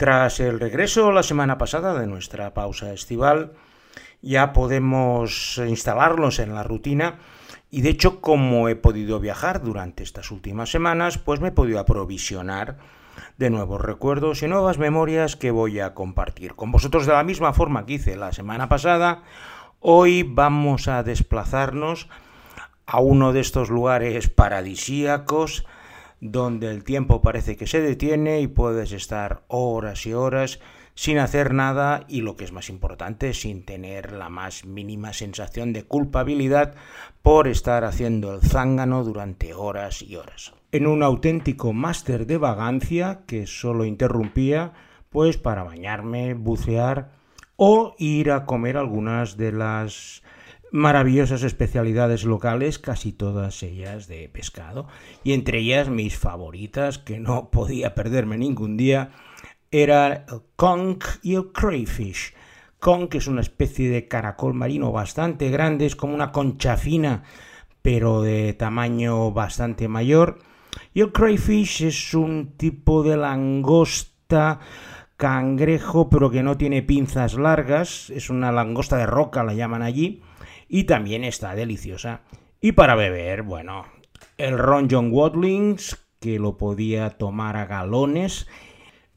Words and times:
Tras 0.00 0.40
el 0.40 0.60
regreso 0.60 1.12
la 1.12 1.22
semana 1.22 1.58
pasada 1.58 1.92
de 2.00 2.06
nuestra 2.06 2.54
pausa 2.54 2.90
estival, 2.90 3.52
ya 4.22 4.54
podemos 4.54 5.60
instalarnos 5.68 6.38
en 6.38 6.54
la 6.54 6.62
rutina 6.62 7.18
y 7.70 7.82
de 7.82 7.90
hecho 7.90 8.22
como 8.22 8.70
he 8.70 8.76
podido 8.76 9.20
viajar 9.20 9.62
durante 9.62 10.02
estas 10.02 10.30
últimas 10.30 10.70
semanas, 10.70 11.18
pues 11.18 11.40
me 11.40 11.48
he 11.48 11.52
podido 11.52 11.80
aprovisionar 11.80 12.78
de 13.36 13.50
nuevos 13.50 13.78
recuerdos 13.78 14.42
y 14.42 14.48
nuevas 14.48 14.78
memorias 14.78 15.36
que 15.36 15.50
voy 15.50 15.80
a 15.80 15.92
compartir 15.92 16.54
con 16.54 16.72
vosotros 16.72 17.04
de 17.04 17.12
la 17.12 17.22
misma 17.22 17.52
forma 17.52 17.84
que 17.84 17.92
hice 17.92 18.16
la 18.16 18.32
semana 18.32 18.70
pasada. 18.70 19.22
Hoy 19.80 20.22
vamos 20.22 20.88
a 20.88 21.02
desplazarnos 21.02 22.08
a 22.86 23.00
uno 23.00 23.34
de 23.34 23.40
estos 23.40 23.68
lugares 23.68 24.30
paradisíacos 24.30 25.66
donde 26.20 26.70
el 26.70 26.84
tiempo 26.84 27.22
parece 27.22 27.56
que 27.56 27.66
se 27.66 27.80
detiene 27.80 28.40
y 28.40 28.46
puedes 28.46 28.92
estar 28.92 29.42
horas 29.48 30.06
y 30.06 30.12
horas 30.12 30.60
sin 30.94 31.18
hacer 31.18 31.54
nada 31.54 32.04
y 32.08 32.20
lo 32.20 32.36
que 32.36 32.44
es 32.44 32.52
más 32.52 32.68
importante, 32.68 33.32
sin 33.32 33.64
tener 33.64 34.12
la 34.12 34.28
más 34.28 34.66
mínima 34.66 35.12
sensación 35.12 35.72
de 35.72 35.84
culpabilidad 35.84 36.74
por 37.22 37.48
estar 37.48 37.84
haciendo 37.84 38.34
el 38.34 38.42
zángano 38.42 39.02
durante 39.02 39.54
horas 39.54 40.02
y 40.02 40.16
horas. 40.16 40.52
En 40.72 40.86
un 40.86 41.02
auténtico 41.02 41.72
máster 41.72 42.26
de 42.26 42.36
vagancia 42.36 43.20
que 43.26 43.46
solo 43.46 43.84
interrumpía 43.84 44.72
pues 45.08 45.38
para 45.38 45.64
bañarme, 45.64 46.34
bucear 46.34 47.12
o 47.56 47.94
ir 47.98 48.30
a 48.30 48.44
comer 48.46 48.76
algunas 48.76 49.36
de 49.36 49.52
las 49.52 50.22
maravillosas 50.72 51.42
especialidades 51.42 52.24
locales, 52.24 52.78
casi 52.78 53.12
todas 53.12 53.62
ellas 53.62 54.06
de 54.06 54.28
pescado, 54.28 54.86
y 55.24 55.32
entre 55.32 55.58
ellas 55.58 55.88
mis 55.88 56.16
favoritas, 56.16 56.98
que 56.98 57.18
no 57.18 57.50
podía 57.52 57.94
perderme 57.94 58.38
ningún 58.38 58.76
día, 58.76 59.10
era 59.70 60.24
el 60.28 60.42
conch 60.56 61.04
y 61.22 61.34
el 61.34 61.52
crayfish. 61.52 62.34
Conch 62.78 63.14
es 63.14 63.26
una 63.26 63.42
especie 63.42 63.90
de 63.90 64.08
caracol 64.08 64.54
marino 64.54 64.90
bastante 64.90 65.50
grande, 65.50 65.86
es 65.86 65.96
como 65.96 66.14
una 66.14 66.32
concha 66.32 66.76
fina, 66.76 67.24
pero 67.82 68.22
de 68.22 68.54
tamaño 68.54 69.32
bastante 69.32 69.86
mayor. 69.86 70.38
Y 70.94 71.00
el 71.00 71.12
crayfish 71.12 71.82
es 71.82 72.14
un 72.14 72.56
tipo 72.56 73.02
de 73.02 73.16
langosta 73.16 74.60
cangrejo, 75.16 76.08
pero 76.08 76.30
que 76.30 76.42
no 76.42 76.56
tiene 76.56 76.82
pinzas 76.82 77.34
largas, 77.34 78.08
es 78.10 78.30
una 78.30 78.50
langosta 78.50 78.96
de 78.96 79.06
roca, 79.06 79.44
la 79.44 79.52
llaman 79.52 79.82
allí, 79.82 80.22
y 80.70 80.84
también 80.84 81.24
está 81.24 81.54
deliciosa. 81.54 82.22
Y 82.60 82.72
para 82.72 82.94
beber, 82.94 83.42
bueno, 83.42 83.86
el 84.38 84.56
ron 84.56 84.88
John 84.88 85.10
Watlings, 85.12 86.00
que 86.20 86.38
lo 86.38 86.56
podía 86.56 87.10
tomar 87.10 87.56
a 87.56 87.66
galones, 87.66 88.46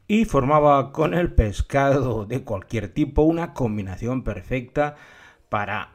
y 0.08 0.26
formaba 0.26 0.92
con 0.92 1.14
el 1.14 1.31
pescado 1.31 2.26
de 2.26 2.44
cualquier 2.44 2.90
tipo 2.90 3.22
una 3.22 3.54
combinación 3.54 4.24
perfecta 4.24 4.96
para 5.48 5.92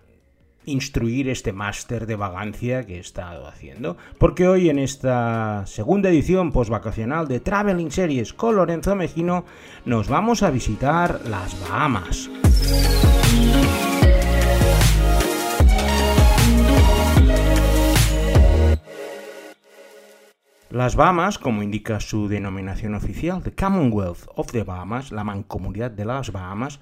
instruir 0.64 1.28
este 1.28 1.52
máster 1.52 2.06
de 2.06 2.14
vagancia 2.14 2.84
que 2.84 2.96
he 2.96 3.00
estado 3.00 3.48
haciendo. 3.48 3.96
Porque 4.18 4.46
hoy 4.46 4.70
en 4.70 4.78
esta 4.78 5.64
segunda 5.66 6.08
edición 6.08 6.52
postvacacional 6.52 7.26
de 7.26 7.40
Traveling 7.40 7.90
Series 7.90 8.32
con 8.32 8.56
Lorenzo 8.56 8.94
Mejino 8.94 9.44
nos 9.84 10.08
vamos 10.08 10.42
a 10.42 10.50
visitar 10.50 11.20
las 11.26 11.58
Bahamas. 11.68 12.30
Las 20.70 20.96
Bahamas, 20.96 21.38
como 21.38 21.62
indica 21.62 21.98
su 21.98 22.28
denominación 22.28 22.94
oficial, 22.94 23.42
The 23.42 23.54
Commonwealth 23.54 24.26
of 24.36 24.52
the 24.52 24.64
Bahamas, 24.64 25.12
la 25.12 25.24
mancomunidad 25.24 25.90
de 25.90 26.04
las 26.04 26.30
Bahamas, 26.30 26.78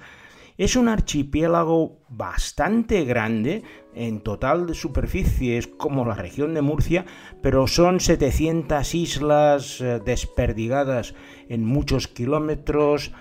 es 0.59 0.75
un 0.75 0.89
archipiélago 0.89 2.01
bastante 2.09 3.05
grande, 3.05 3.63
en 3.95 4.23
total 4.23 4.67
de 4.67 4.75
superficie 4.75 5.57
es 5.57 5.69
como 5.69 6.05
la 6.05 6.17
región 6.17 6.53
de 6.55 6.63
Murcia, 6.63 7.07
pero 7.43 7.69
son 7.69 8.01
700 8.01 8.93
islas 8.97 9.81
eh, 9.81 10.01
desperdigadas 10.05 11.15
en 11.49 11.65
muchos 11.65 12.09
kilómetros 12.09 13.13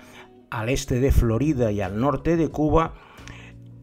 al 0.50 0.68
este 0.68 0.98
de 0.98 1.12
Florida 1.12 1.70
y 1.70 1.80
al 1.80 2.00
norte 2.00 2.36
de 2.36 2.48
Cuba, 2.48 2.94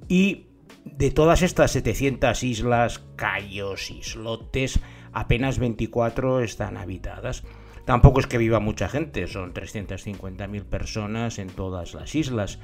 y 0.09 0.47
de 0.83 1.11
todas 1.11 1.43
estas 1.43 1.71
700 1.71 2.43
islas, 2.43 3.01
cayos, 3.15 3.89
islotes, 3.89 4.81
apenas 5.13 5.59
24 5.59 6.41
están 6.41 6.77
habitadas. 6.77 7.43
Tampoco 7.85 8.19
es 8.19 8.27
que 8.27 8.37
viva 8.37 8.59
mucha 8.59 8.87
gente, 8.87 9.27
son 9.27 9.53
350.000 9.53 10.63
personas 10.63 11.39
en 11.39 11.49
todas 11.49 11.93
las 11.93 12.15
islas. 12.15 12.59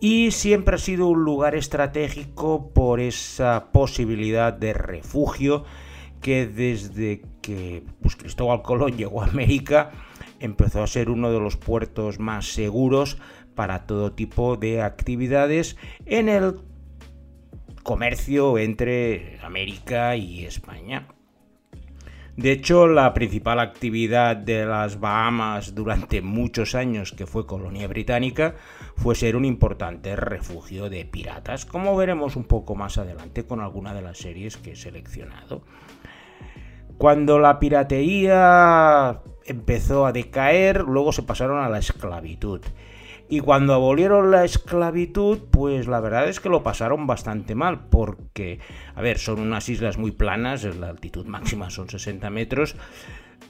Y 0.00 0.30
siempre 0.30 0.76
ha 0.76 0.78
sido 0.78 1.08
un 1.08 1.24
lugar 1.24 1.54
estratégico 1.54 2.70
por 2.72 3.00
esa 3.00 3.72
posibilidad 3.72 4.52
de 4.52 4.72
refugio 4.72 5.64
que 6.20 6.46
desde 6.46 7.22
que 7.42 7.82
pues, 8.00 8.16
Cristóbal 8.16 8.62
Colón 8.62 8.96
llegó 8.96 9.22
a 9.22 9.26
América 9.26 9.90
empezó 10.40 10.82
a 10.82 10.86
ser 10.86 11.10
uno 11.10 11.32
de 11.32 11.40
los 11.40 11.56
puertos 11.56 12.18
más 12.18 12.46
seguros 12.46 13.18
para 13.54 13.86
todo 13.86 14.12
tipo 14.12 14.56
de 14.56 14.82
actividades 14.82 15.76
en 16.06 16.28
el 16.28 16.60
comercio 17.82 18.58
entre 18.58 19.38
América 19.42 20.14
y 20.16 20.44
España. 20.44 21.08
De 22.38 22.52
hecho, 22.52 22.86
la 22.86 23.14
principal 23.14 23.58
actividad 23.58 24.36
de 24.36 24.64
las 24.64 25.00
Bahamas 25.00 25.74
durante 25.74 26.22
muchos 26.22 26.76
años, 26.76 27.10
que 27.10 27.26
fue 27.26 27.46
colonia 27.48 27.88
británica, 27.88 28.54
fue 28.94 29.16
ser 29.16 29.34
un 29.34 29.44
importante 29.44 30.14
refugio 30.14 30.88
de 30.88 31.04
piratas, 31.04 31.66
como 31.66 31.96
veremos 31.96 32.36
un 32.36 32.44
poco 32.44 32.76
más 32.76 32.96
adelante 32.96 33.44
con 33.44 33.60
alguna 33.60 33.92
de 33.92 34.02
las 34.02 34.18
series 34.18 34.56
que 34.56 34.70
he 34.70 34.76
seleccionado. 34.76 35.62
Cuando 36.96 37.40
la 37.40 37.58
piratería 37.58 39.20
empezó 39.44 40.06
a 40.06 40.12
decaer, 40.12 40.82
luego 40.82 41.10
se 41.10 41.24
pasaron 41.24 41.58
a 41.58 41.68
la 41.68 41.80
esclavitud. 41.80 42.60
Y 43.28 43.40
cuando 43.40 43.74
abolieron 43.74 44.30
la 44.30 44.44
esclavitud, 44.44 45.38
pues 45.50 45.86
la 45.86 46.00
verdad 46.00 46.28
es 46.28 46.40
que 46.40 46.48
lo 46.48 46.62
pasaron 46.62 47.06
bastante 47.06 47.54
mal, 47.54 47.88
porque, 47.90 48.58
a 48.94 49.02
ver, 49.02 49.18
son 49.18 49.40
unas 49.40 49.68
islas 49.68 49.98
muy 49.98 50.12
planas, 50.12 50.64
la 50.76 50.88
altitud 50.88 51.26
máxima 51.26 51.68
son 51.68 51.90
60 51.90 52.30
metros, 52.30 52.74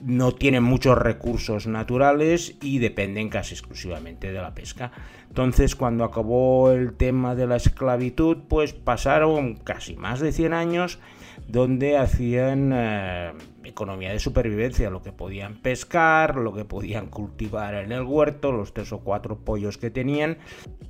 no 0.01 0.33
tienen 0.33 0.65
muchos 0.65 0.99
recursos 0.99 1.67
naturales 1.67 2.57
y 2.61 2.79
dependen 2.79 3.29
casi 3.29 3.55
exclusivamente 3.55 4.33
de 4.33 4.41
la 4.41 4.55
pesca. 4.55 4.91
Entonces, 5.29 5.77
cuando 5.77 6.03
acabó 6.03 6.73
el 6.73 6.95
tema 6.95 7.37
de 7.37 7.47
la 7.47 7.57
esclavitud, 7.57 8.39
pues 8.49 8.73
pasaron 8.73 9.55
casi 9.57 9.97
más 9.97 10.19
de 10.19 10.33
100 10.33 10.55
años 10.55 10.99
donde 11.49 11.97
hacían 11.97 12.73
eh, 12.75 13.33
economía 13.65 14.13
de 14.13 14.19
supervivencia, 14.19 14.91
lo 14.91 15.03
que 15.03 15.13
podían 15.13 15.57
pescar, 15.57 16.37
lo 16.37 16.53
que 16.53 16.65
podían 16.65 17.07
cultivar 17.07 17.75
en 17.75 17.93
el 17.93 18.03
huerto, 18.03 18.53
los 18.53 18.75
tres 18.75 18.93
o 18.93 19.01
cuatro 19.01 19.39
pollos 19.39 19.79
que 19.79 19.91
tenían, 19.91 20.39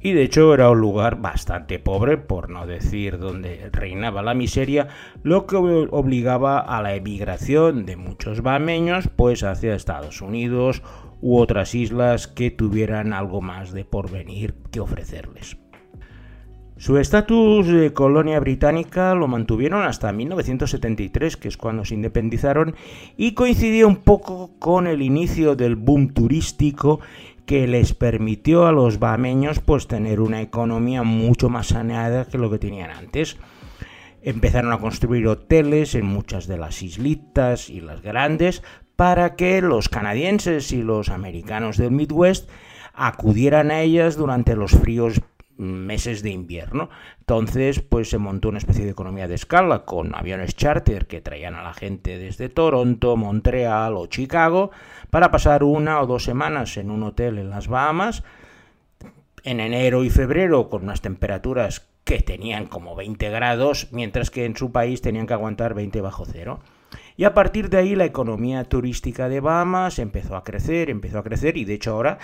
y 0.01 0.13
de 0.13 0.23
hecho 0.23 0.53
era 0.53 0.71
un 0.71 0.81
lugar 0.81 1.21
bastante 1.21 1.79
pobre, 1.79 2.19
por 2.19 2.51
no 2.51 2.67
decir 2.67 3.19
donde 3.19 3.71
reinaba 3.73 4.23
la 4.23 4.35
miseria, 4.35 4.89
lo 5.23 5.47
que 5.47 5.57
obligaba 5.57 6.59
a 6.59 6.83
la 6.83 6.95
emigración 6.95 7.87
de 7.87 7.97
muchos 7.97 8.43
bameños 8.43 9.09
pues 9.15 9.45
hacia 9.45 9.75
Estados 9.75 10.21
Unidos 10.21 10.83
u 11.21 11.39
otras 11.39 11.75
islas 11.75 12.27
que 12.27 12.51
tuvieran 12.51 13.13
algo 13.13 13.41
más 13.41 13.73
de 13.73 13.85
porvenir 13.85 14.55
que 14.71 14.81
ofrecerles. 14.81 15.57
Su 16.79 16.97
estatus 16.97 17.67
de 17.67 17.93
colonia 17.93 18.39
británica 18.39 19.13
lo 19.17 19.27
mantuvieron 19.27 19.83
hasta 19.83 20.13
1973, 20.13 21.37
que 21.37 21.49
es 21.49 21.57
cuando 21.57 21.85
se 21.85 21.97
independizaron, 21.97 22.77
y 23.17 23.35
coincidió 23.35 23.89
un 23.89 23.97
poco 23.97 24.53
con 24.61 24.87
el 24.87 25.03
inicio 25.03 25.57
del 25.57 25.75
boom 25.75 26.15
turístico 26.15 27.01
que 27.47 27.67
les 27.67 27.95
permitió 27.95 28.69
a 28.69 28.73
los 28.73 29.01
bahameños 29.01 29.59
pues 29.59 29.89
tener 29.89 30.21
una 30.21 30.41
economía 30.41 31.03
mucho 31.03 31.49
más 31.49 31.67
saneada 31.67 32.27
que 32.27 32.39
lo 32.39 32.49
que 32.49 32.61
tenían 32.61 32.91
antes. 32.91 33.39
Empezaron 34.23 34.71
a 34.73 34.79
construir 34.79 35.27
hoteles 35.27 35.97
en 35.97 36.07
muchas 36.07 36.47
de 36.47 36.59
las 36.59 36.81
islitas 36.85 37.71
y 37.71 37.81
las 37.81 38.03
grandes 38.03 38.63
para 38.95 39.35
que 39.35 39.63
los 39.63 39.89
canadienses 39.89 40.71
y 40.71 40.85
los 40.85 41.09
americanos 41.09 41.77
del 41.77 41.91
Midwest 41.91 42.49
acudieran 42.95 43.73
a 43.73 43.81
ellas 43.81 44.17
durante 44.17 44.55
los 44.55 44.71
fríos 44.71 45.21
meses 45.59 46.23
de 46.23 46.31
invierno. 46.31 46.89
Entonces, 47.21 47.81
pues 47.81 48.09
se 48.09 48.19
montó 48.19 48.49
una 48.49 48.59
especie 48.59 48.85
de 48.85 48.93
economía 48.93 49.29
de 49.29 49.35
escala 49.35 49.85
con 49.85 50.15
aviones 50.15 50.57
charter 50.57 51.07
que 51.07 51.21
traían 51.21 51.55
a 51.55 51.63
la 51.63 51.75
gente 51.75 52.19
desde 52.19 52.49
Toronto, 52.49 53.17
Montreal 53.17 53.97
o 53.97 54.07
Chicago 54.07 54.71
para 55.11 55.31
pasar 55.31 55.65
una 55.65 56.01
o 56.01 56.07
dos 56.07 56.25
semanas 56.25 56.77
en 56.77 56.91
un 56.91 57.03
hotel 57.03 57.39
en 57.39 57.51
las 57.51 57.69
Bahamas 57.69 58.23
en 59.45 59.61
enero 59.61 60.05
y 60.05 60.11
febrero 60.11 60.69
con 60.69 60.85
unas 60.85 61.01
temperaturas 61.01 61.87
que 62.05 62.21
tenían 62.21 62.67
como 62.67 62.95
20 62.95 63.31
grados, 63.31 63.89
mientras 63.93 64.31
que 64.31 64.45
en 64.45 64.57
su 64.57 64.73
país 64.73 65.03
tenían 65.03 65.27
que 65.27 65.35
aguantar 65.35 65.75
20 65.75 66.01
bajo 66.01 66.25
cero. 66.27 66.61
Y 67.19 67.25
a 67.25 67.35
partir 67.35 67.69
de 67.69 67.79
ahí 67.79 67.97
la 67.97 68.05
economía 68.05 68.63
turística 68.63 69.29
de 69.29 69.41
Bahamas 69.41 69.99
empezó 69.99 70.37
a 70.37 70.45
crecer, 70.45 70.89
empezó 70.89 71.19
a 71.19 71.25
crecer 71.25 71.57
y 71.57 71.65
de 71.65 71.75
hecho 71.75 71.91
ahora 71.91 72.19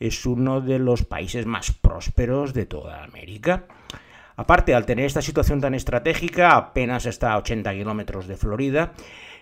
es 0.00 0.24
uno 0.24 0.62
de 0.62 0.78
los 0.78 1.04
países 1.04 1.44
más 1.44 1.70
prósperos 1.70 2.54
de 2.54 2.64
toda 2.64 3.04
América. 3.04 3.66
Aparte, 4.36 4.74
al 4.74 4.86
tener 4.86 5.04
esta 5.04 5.20
situación 5.20 5.60
tan 5.60 5.74
estratégica, 5.74 6.56
apenas 6.56 7.04
está 7.04 7.32
a 7.32 7.38
80 7.38 7.74
kilómetros 7.74 8.26
de 8.26 8.38
Florida, 8.38 8.94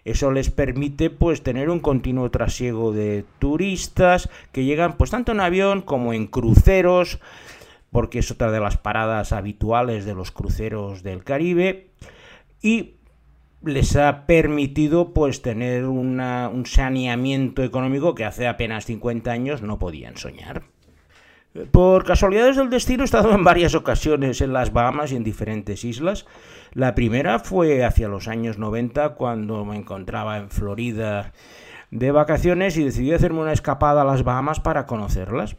eso 0.04 0.32
les 0.32 0.50
permite 0.50 1.08
pues 1.08 1.44
tener 1.44 1.70
un 1.70 1.78
continuo 1.78 2.28
trasiego 2.32 2.92
de 2.92 3.24
turistas 3.38 4.28
que 4.50 4.64
llegan 4.64 4.96
pues 4.96 5.12
tanto 5.12 5.30
en 5.30 5.38
avión 5.38 5.82
como 5.82 6.14
en 6.14 6.26
cruceros, 6.26 7.20
porque 7.92 8.18
es 8.18 8.30
otra 8.32 8.50
de 8.50 8.58
las 8.58 8.76
paradas 8.76 9.30
habituales 9.30 10.04
de 10.04 10.16
los 10.16 10.32
cruceros 10.32 11.04
del 11.04 11.22
Caribe 11.22 11.90
y 12.60 12.95
les 13.66 13.96
ha 13.96 14.26
permitido 14.26 15.12
pues 15.12 15.42
tener 15.42 15.84
un 15.86 16.62
saneamiento 16.66 17.62
económico 17.62 18.14
que 18.14 18.24
hace 18.24 18.46
apenas 18.46 18.86
50 18.86 19.30
años 19.30 19.62
no 19.62 19.78
podían 19.78 20.16
soñar. 20.16 20.62
Por 21.70 22.04
casualidades 22.04 22.56
del 22.56 22.70
destino 22.70 23.02
he 23.02 23.06
estado 23.06 23.32
en 23.34 23.42
varias 23.42 23.74
ocasiones 23.74 24.40
en 24.40 24.52
las 24.52 24.72
Bahamas 24.72 25.12
y 25.12 25.16
en 25.16 25.24
diferentes 25.24 25.84
islas. 25.84 26.26
La 26.72 26.94
primera 26.94 27.38
fue 27.38 27.84
hacia 27.84 28.08
los 28.08 28.28
años 28.28 28.58
90 28.58 29.14
cuando 29.14 29.64
me 29.64 29.76
encontraba 29.76 30.36
en 30.36 30.50
Florida 30.50 31.32
de 31.90 32.10
vacaciones 32.10 32.76
y 32.76 32.84
decidí 32.84 33.12
hacerme 33.12 33.40
una 33.40 33.52
escapada 33.52 34.02
a 34.02 34.04
las 34.04 34.22
Bahamas 34.22 34.60
para 34.60 34.86
conocerlas. 34.86 35.56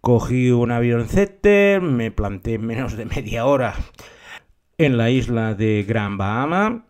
Cogí 0.00 0.50
un 0.50 0.70
avioncete, 0.70 1.80
me 1.80 2.10
planté 2.10 2.58
menos 2.58 2.96
de 2.96 3.06
media 3.06 3.46
hora 3.46 3.74
en 4.78 4.96
la 4.98 5.10
isla 5.10 5.54
de 5.54 5.84
Gran 5.86 6.18
Bahama, 6.18 6.84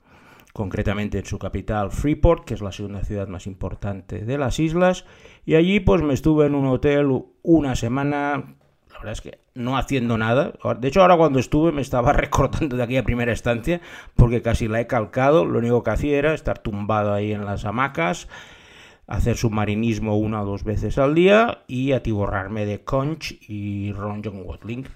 concretamente 0.53 1.19
en 1.19 1.25
su 1.25 1.39
capital 1.39 1.91
Freeport, 1.91 2.45
que 2.45 2.55
es 2.55 2.61
la 2.61 2.73
segunda 2.73 3.05
ciudad 3.05 3.29
más 3.29 3.47
importante 3.47 4.25
de 4.25 4.39
las 4.39 4.59
islas, 4.59 5.05
y 5.45 5.55
allí 5.55 5.81
pues 5.81 6.03
me 6.03 6.15
estuve 6.15 6.47
en 6.47 6.55
un 6.55 6.67
hotel 6.67 7.09
una 7.43 7.75
semana, 7.75 8.57
la 8.91 8.99
verdad 8.99 9.13
es 9.13 9.21
que 9.21 9.39
no 9.55 9.77
haciendo 9.77 10.19
nada. 10.19 10.53
De 10.79 10.89
hecho, 10.89 11.03
ahora 11.03 11.17
cuando 11.17 11.39
estuve 11.39 11.73
me 11.73 11.83
estaba 11.83 12.13
recordando 12.15 12.77
de 12.77 12.83
aquella 12.83 13.05
primera 13.05 13.33
estancia 13.33 13.81
porque 14.15 14.43
casi 14.43 14.69
la 14.69 14.81
he 14.81 14.87
calcado. 14.87 15.45
Lo 15.45 15.59
único 15.59 15.83
que 15.83 15.91
hacía 15.91 16.19
era 16.19 16.35
estar 16.35 16.59
tumbado 16.59 17.13
ahí 17.13 17.33
en 17.33 17.45
las 17.45 17.65
hamacas 17.65 18.29
hacer 19.07 19.37
submarinismo 19.37 20.17
una 20.17 20.43
o 20.43 20.47
dos 20.47 20.65
veces 20.65 20.97
al 20.97 21.15
día 21.15 21.65
y 21.67 21.93
atiborrarme 21.93 22.65
de 22.65 22.83
conch 22.83 23.37
y 23.47 23.93
ron 23.93 24.23
John 24.25 24.43
Watling. 24.45 24.87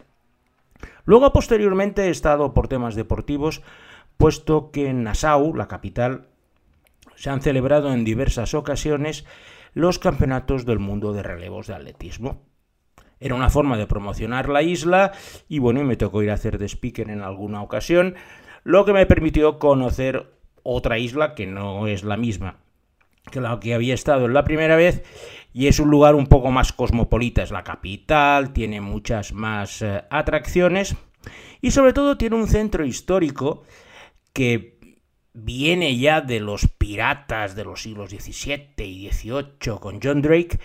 Luego, 1.04 1.32
posteriormente, 1.32 2.06
he 2.06 2.10
estado 2.10 2.54
por 2.54 2.68
temas 2.68 2.94
deportivos, 2.94 3.62
puesto 4.16 4.70
que 4.70 4.88
en 4.88 5.04
Nassau, 5.04 5.54
la 5.54 5.68
capital, 5.68 6.28
se 7.14 7.30
han 7.30 7.40
celebrado 7.40 7.92
en 7.92 8.04
diversas 8.04 8.54
ocasiones 8.54 9.24
los 9.72 9.98
campeonatos 9.98 10.64
del 10.64 10.78
mundo 10.78 11.12
de 11.12 11.22
relevos 11.22 11.66
de 11.66 11.74
atletismo. 11.74 12.42
Era 13.18 13.34
una 13.34 13.50
forma 13.50 13.76
de 13.76 13.86
promocionar 13.86 14.48
la 14.48 14.62
isla 14.62 15.12
y 15.48 15.58
bueno, 15.58 15.82
me 15.84 15.96
tocó 15.96 16.22
ir 16.22 16.30
a 16.30 16.34
hacer 16.34 16.58
de 16.58 16.68
speaker 16.68 17.10
en 17.10 17.22
alguna 17.22 17.62
ocasión, 17.62 18.14
lo 18.62 18.84
que 18.84 18.92
me 18.92 19.06
permitió 19.06 19.58
conocer 19.58 20.32
otra 20.62 20.98
isla 20.98 21.34
que 21.34 21.46
no 21.46 21.86
es 21.86 22.04
la 22.04 22.16
misma 22.16 22.58
que 23.30 23.40
la 23.40 23.58
que 23.60 23.74
había 23.74 23.94
estado 23.94 24.26
en 24.26 24.34
la 24.34 24.44
primera 24.44 24.76
vez 24.76 25.02
y 25.52 25.66
es 25.66 25.80
un 25.80 25.90
lugar 25.90 26.14
un 26.14 26.26
poco 26.26 26.50
más 26.50 26.72
cosmopolita, 26.72 27.42
es 27.42 27.50
la 27.50 27.64
capital, 27.64 28.52
tiene 28.52 28.80
muchas 28.80 29.32
más 29.32 29.82
eh, 29.82 30.04
atracciones 30.10 30.96
y 31.60 31.70
sobre 31.70 31.92
todo 31.92 32.16
tiene 32.16 32.36
un 32.36 32.46
centro 32.46 32.84
histórico 32.84 33.64
que 34.36 35.00
viene 35.32 35.96
ya 35.96 36.20
de 36.20 36.40
los 36.40 36.68
piratas 36.76 37.56
de 37.56 37.64
los 37.64 37.80
siglos 37.80 38.10
XVII 38.10 38.84
y 38.84 39.10
XVIII 39.10 39.78
con 39.80 39.98
John 40.02 40.20
Drake 40.20 40.58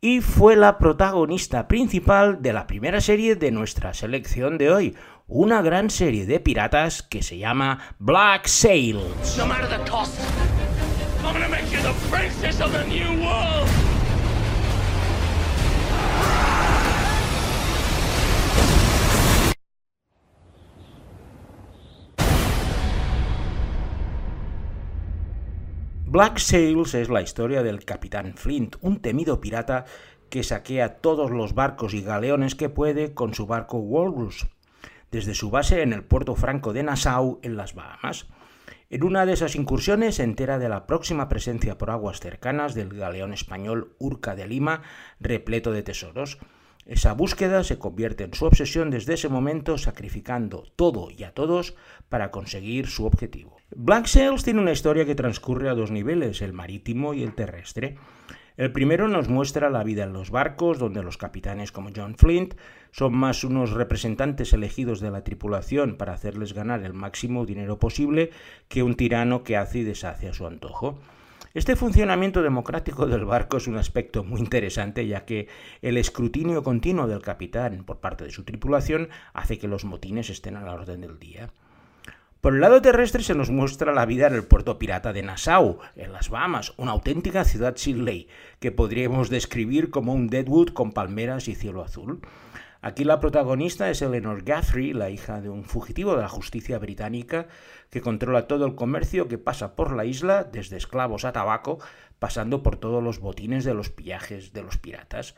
y 0.00 0.22
fue 0.22 0.56
la 0.56 0.78
protagonista 0.78 1.68
principal 1.68 2.40
de 2.40 2.54
la 2.54 2.66
primera 2.66 3.02
serie 3.02 3.36
de 3.36 3.50
nuestra 3.50 3.92
selección 3.92 4.56
de 4.56 4.70
hoy, 4.70 4.96
una 5.26 5.60
gran 5.60 5.90
serie 5.90 6.24
de 6.24 6.40
piratas 6.40 7.02
que 7.02 7.22
se 7.22 7.36
llama 7.36 7.96
Black 7.98 8.46
Sails. 8.46 9.04
Black 26.10 26.38
Sails 26.38 26.94
es 26.94 27.10
la 27.10 27.20
historia 27.20 27.62
del 27.62 27.84
capitán 27.84 28.32
Flint, 28.34 28.76
un 28.80 29.02
temido 29.02 29.42
pirata 29.42 29.84
que 30.30 30.42
saquea 30.42 31.02
todos 31.02 31.30
los 31.30 31.52
barcos 31.52 31.92
y 31.92 32.00
galeones 32.00 32.54
que 32.54 32.70
puede 32.70 33.12
con 33.12 33.34
su 33.34 33.46
barco 33.46 33.76
Walrus, 33.76 34.46
desde 35.10 35.34
su 35.34 35.50
base 35.50 35.82
en 35.82 35.92
el 35.92 36.02
puerto 36.02 36.34
franco 36.34 36.72
de 36.72 36.82
Nassau, 36.82 37.40
en 37.42 37.58
las 37.58 37.74
Bahamas. 37.74 38.26
En 38.88 39.04
una 39.04 39.26
de 39.26 39.34
esas 39.34 39.54
incursiones 39.54 40.14
se 40.14 40.22
entera 40.22 40.58
de 40.58 40.70
la 40.70 40.86
próxima 40.86 41.28
presencia 41.28 41.76
por 41.76 41.90
aguas 41.90 42.20
cercanas 42.20 42.74
del 42.74 42.88
galeón 42.88 43.34
español 43.34 43.94
Urca 43.98 44.34
de 44.34 44.46
Lima, 44.46 44.80
repleto 45.20 45.72
de 45.72 45.82
tesoros. 45.82 46.38
Esa 46.88 47.12
búsqueda 47.12 47.64
se 47.64 47.78
convierte 47.78 48.24
en 48.24 48.32
su 48.32 48.46
obsesión 48.46 48.88
desde 48.88 49.12
ese 49.12 49.28
momento, 49.28 49.76
sacrificando 49.76 50.64
todo 50.74 51.10
y 51.10 51.22
a 51.24 51.34
todos 51.34 51.74
para 52.08 52.30
conseguir 52.30 52.86
su 52.86 53.04
objetivo. 53.04 53.58
Black 53.76 54.06
Sails 54.06 54.42
tiene 54.42 54.62
una 54.62 54.72
historia 54.72 55.04
que 55.04 55.14
transcurre 55.14 55.68
a 55.68 55.74
dos 55.74 55.90
niveles, 55.90 56.40
el 56.40 56.54
marítimo 56.54 57.12
y 57.12 57.22
el 57.22 57.34
terrestre. 57.34 57.98
El 58.56 58.72
primero 58.72 59.06
nos 59.06 59.28
muestra 59.28 59.68
la 59.68 59.84
vida 59.84 60.04
en 60.04 60.14
los 60.14 60.30
barcos, 60.30 60.78
donde 60.78 61.02
los 61.02 61.18
capitanes 61.18 61.72
como 61.72 61.90
John 61.94 62.16
Flint 62.16 62.54
son 62.90 63.14
más 63.14 63.44
unos 63.44 63.72
representantes 63.72 64.54
elegidos 64.54 65.00
de 65.00 65.10
la 65.10 65.24
tripulación 65.24 65.96
para 65.98 66.14
hacerles 66.14 66.54
ganar 66.54 66.82
el 66.84 66.94
máximo 66.94 67.44
dinero 67.44 67.78
posible 67.78 68.30
que 68.68 68.82
un 68.82 68.94
tirano 68.94 69.44
que 69.44 69.58
hace 69.58 69.80
y 69.80 69.84
deshace 69.84 70.26
a 70.26 70.32
su 70.32 70.46
antojo. 70.46 70.98
Este 71.54 71.76
funcionamiento 71.76 72.42
democrático 72.42 73.06
del 73.06 73.24
barco 73.24 73.56
es 73.56 73.66
un 73.68 73.78
aspecto 73.78 74.22
muy 74.22 74.38
interesante 74.38 75.06
ya 75.06 75.24
que 75.24 75.48
el 75.80 75.96
escrutinio 75.96 76.62
continuo 76.62 77.06
del 77.06 77.22
capitán 77.22 77.84
por 77.84 78.00
parte 78.00 78.24
de 78.24 78.30
su 78.30 78.44
tripulación 78.44 79.08
hace 79.32 79.58
que 79.58 79.66
los 79.66 79.86
motines 79.86 80.28
estén 80.28 80.56
a 80.56 80.62
la 80.62 80.74
orden 80.74 81.00
del 81.00 81.18
día. 81.18 81.50
Por 82.42 82.54
el 82.54 82.60
lado 82.60 82.82
terrestre 82.82 83.22
se 83.22 83.34
nos 83.34 83.50
muestra 83.50 83.94
la 83.94 84.04
vida 84.04 84.26
en 84.26 84.34
el 84.34 84.44
puerto 84.44 84.78
pirata 84.78 85.14
de 85.14 85.22
Nassau, 85.22 85.78
en 85.96 86.12
las 86.12 86.28
Bahamas, 86.28 86.74
una 86.76 86.92
auténtica 86.92 87.44
ciudad 87.44 87.76
sin 87.76 88.04
ley, 88.04 88.28
que 88.60 88.70
podríamos 88.70 89.30
describir 89.30 89.88
como 89.88 90.12
un 90.12 90.28
Deadwood 90.28 90.68
con 90.68 90.92
palmeras 90.92 91.48
y 91.48 91.54
cielo 91.54 91.82
azul. 91.82 92.20
Aquí 92.80 93.02
la 93.02 93.18
protagonista 93.18 93.90
es 93.90 94.02
Eleanor 94.02 94.44
Guthrie, 94.44 94.94
la 94.94 95.10
hija 95.10 95.40
de 95.40 95.48
un 95.48 95.64
fugitivo 95.64 96.14
de 96.14 96.22
la 96.22 96.28
justicia 96.28 96.78
británica 96.78 97.48
que 97.90 98.00
controla 98.00 98.46
todo 98.46 98.66
el 98.66 98.74
comercio 98.74 99.28
que 99.28 99.38
pasa 99.38 99.74
por 99.76 99.94
la 99.94 100.04
isla, 100.04 100.44
desde 100.44 100.76
esclavos 100.76 101.24
a 101.24 101.32
tabaco, 101.32 101.78
pasando 102.18 102.62
por 102.62 102.76
todos 102.76 103.02
los 103.02 103.20
botines 103.20 103.64
de 103.64 103.74
los 103.74 103.90
pillajes 103.90 104.52
de 104.52 104.62
los 104.62 104.78
piratas. 104.78 105.34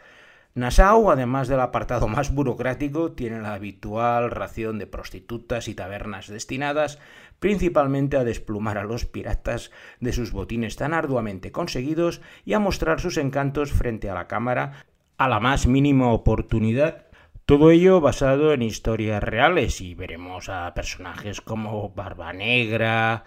Nassau, 0.55 1.11
además 1.11 1.47
del 1.47 1.61
apartado 1.61 2.09
más 2.09 2.35
burocrático, 2.35 3.13
tiene 3.13 3.41
la 3.41 3.55
habitual 3.55 4.33
ración 4.33 4.79
de 4.79 4.89
prostitutas 4.89 5.69
y 5.69 5.75
tabernas 5.75 6.27
destinadas 6.27 6.99
principalmente 7.41 8.17
a 8.17 8.25
desplumar 8.25 8.79
a 8.79 8.85
los 8.85 9.07
piratas 9.07 9.73
de 9.99 10.13
sus 10.13 10.31
botines 10.31 10.77
tan 10.77 10.95
arduamente 10.95 11.51
conseguidos 11.51 12.21
y 12.45 12.53
a 12.53 12.61
mostrar 12.61 13.01
sus 13.01 13.17
encantos 13.17 13.73
frente 13.73 14.09
a 14.09 14.15
la 14.15 14.29
cámara 14.29 14.85
a 15.19 15.29
la 15.29 15.41
más 15.41 15.67
mínima 15.67 16.13
oportunidad. 16.13 17.07
Todo 17.51 17.73
ello 17.73 18.01
basado 18.01 18.53
en 18.53 18.63
historias 18.63 19.21
reales 19.21 19.81
y 19.81 19.97
veremos 19.97 20.49
a 20.49 20.73
personajes 20.73 21.41
como 21.41 21.89
Barba 21.89 22.33
Negra, 22.33 23.25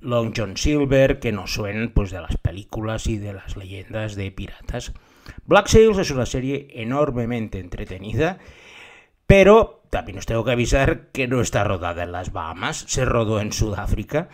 Long 0.00 0.32
John 0.36 0.56
Silver, 0.56 1.20
que 1.20 1.30
nos 1.30 1.52
suenan 1.52 1.92
pues, 1.94 2.10
de 2.10 2.20
las 2.20 2.36
películas 2.36 3.06
y 3.06 3.16
de 3.16 3.34
las 3.34 3.56
leyendas 3.56 4.16
de 4.16 4.32
piratas. 4.32 4.92
Black 5.44 5.68
Sails 5.68 5.98
es 5.98 6.10
una 6.10 6.26
serie 6.26 6.66
enormemente 6.72 7.60
entretenida, 7.60 8.38
pero 9.28 9.84
también 9.88 10.18
os 10.18 10.26
tengo 10.26 10.44
que 10.44 10.50
avisar 10.50 11.12
que 11.12 11.28
no 11.28 11.40
está 11.40 11.62
rodada 11.62 12.02
en 12.02 12.10
las 12.10 12.32
Bahamas, 12.32 12.86
se 12.88 13.04
rodó 13.04 13.40
en 13.40 13.52
Sudáfrica 13.52 14.30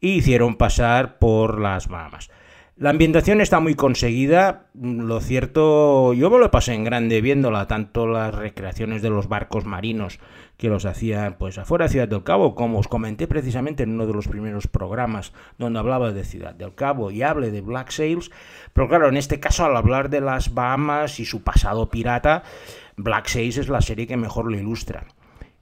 y 0.00 0.10
hicieron 0.10 0.54
pasar 0.54 1.18
por 1.18 1.60
las 1.60 1.88
Bahamas. 1.88 2.30
La 2.78 2.90
ambientación 2.90 3.40
está 3.40 3.58
muy 3.58 3.74
conseguida, 3.74 4.68
lo 4.80 5.20
cierto, 5.20 6.12
yo 6.14 6.30
me 6.30 6.38
lo 6.38 6.48
pasé 6.52 6.74
en 6.74 6.84
grande 6.84 7.20
viéndola, 7.20 7.66
tanto 7.66 8.06
las 8.06 8.32
recreaciones 8.32 9.02
de 9.02 9.10
los 9.10 9.26
barcos 9.26 9.64
marinos 9.64 10.20
que 10.56 10.68
los 10.68 10.84
hacían 10.84 11.38
pues 11.38 11.58
afuera 11.58 11.86
de 11.86 11.90
Ciudad 11.90 12.06
del 12.06 12.22
Cabo, 12.22 12.54
como 12.54 12.78
os 12.78 12.86
comenté 12.86 13.26
precisamente 13.26 13.82
en 13.82 13.94
uno 13.94 14.06
de 14.06 14.12
los 14.12 14.28
primeros 14.28 14.68
programas 14.68 15.32
donde 15.58 15.80
hablaba 15.80 16.12
de 16.12 16.22
Ciudad 16.22 16.54
del 16.54 16.76
Cabo 16.76 17.10
y 17.10 17.22
hable 17.22 17.50
de 17.50 17.62
Black 17.62 17.90
Sails, 17.90 18.30
pero 18.72 18.86
claro, 18.86 19.08
en 19.08 19.16
este 19.16 19.40
caso 19.40 19.64
al 19.64 19.76
hablar 19.76 20.08
de 20.08 20.20
las 20.20 20.54
Bahamas 20.54 21.18
y 21.18 21.24
su 21.24 21.42
pasado 21.42 21.88
pirata, 21.88 22.44
Black 22.96 23.26
Sails 23.26 23.56
es 23.56 23.68
la 23.68 23.80
serie 23.80 24.06
que 24.06 24.16
mejor 24.16 24.48
lo 24.48 24.56
ilustra. 24.56 25.04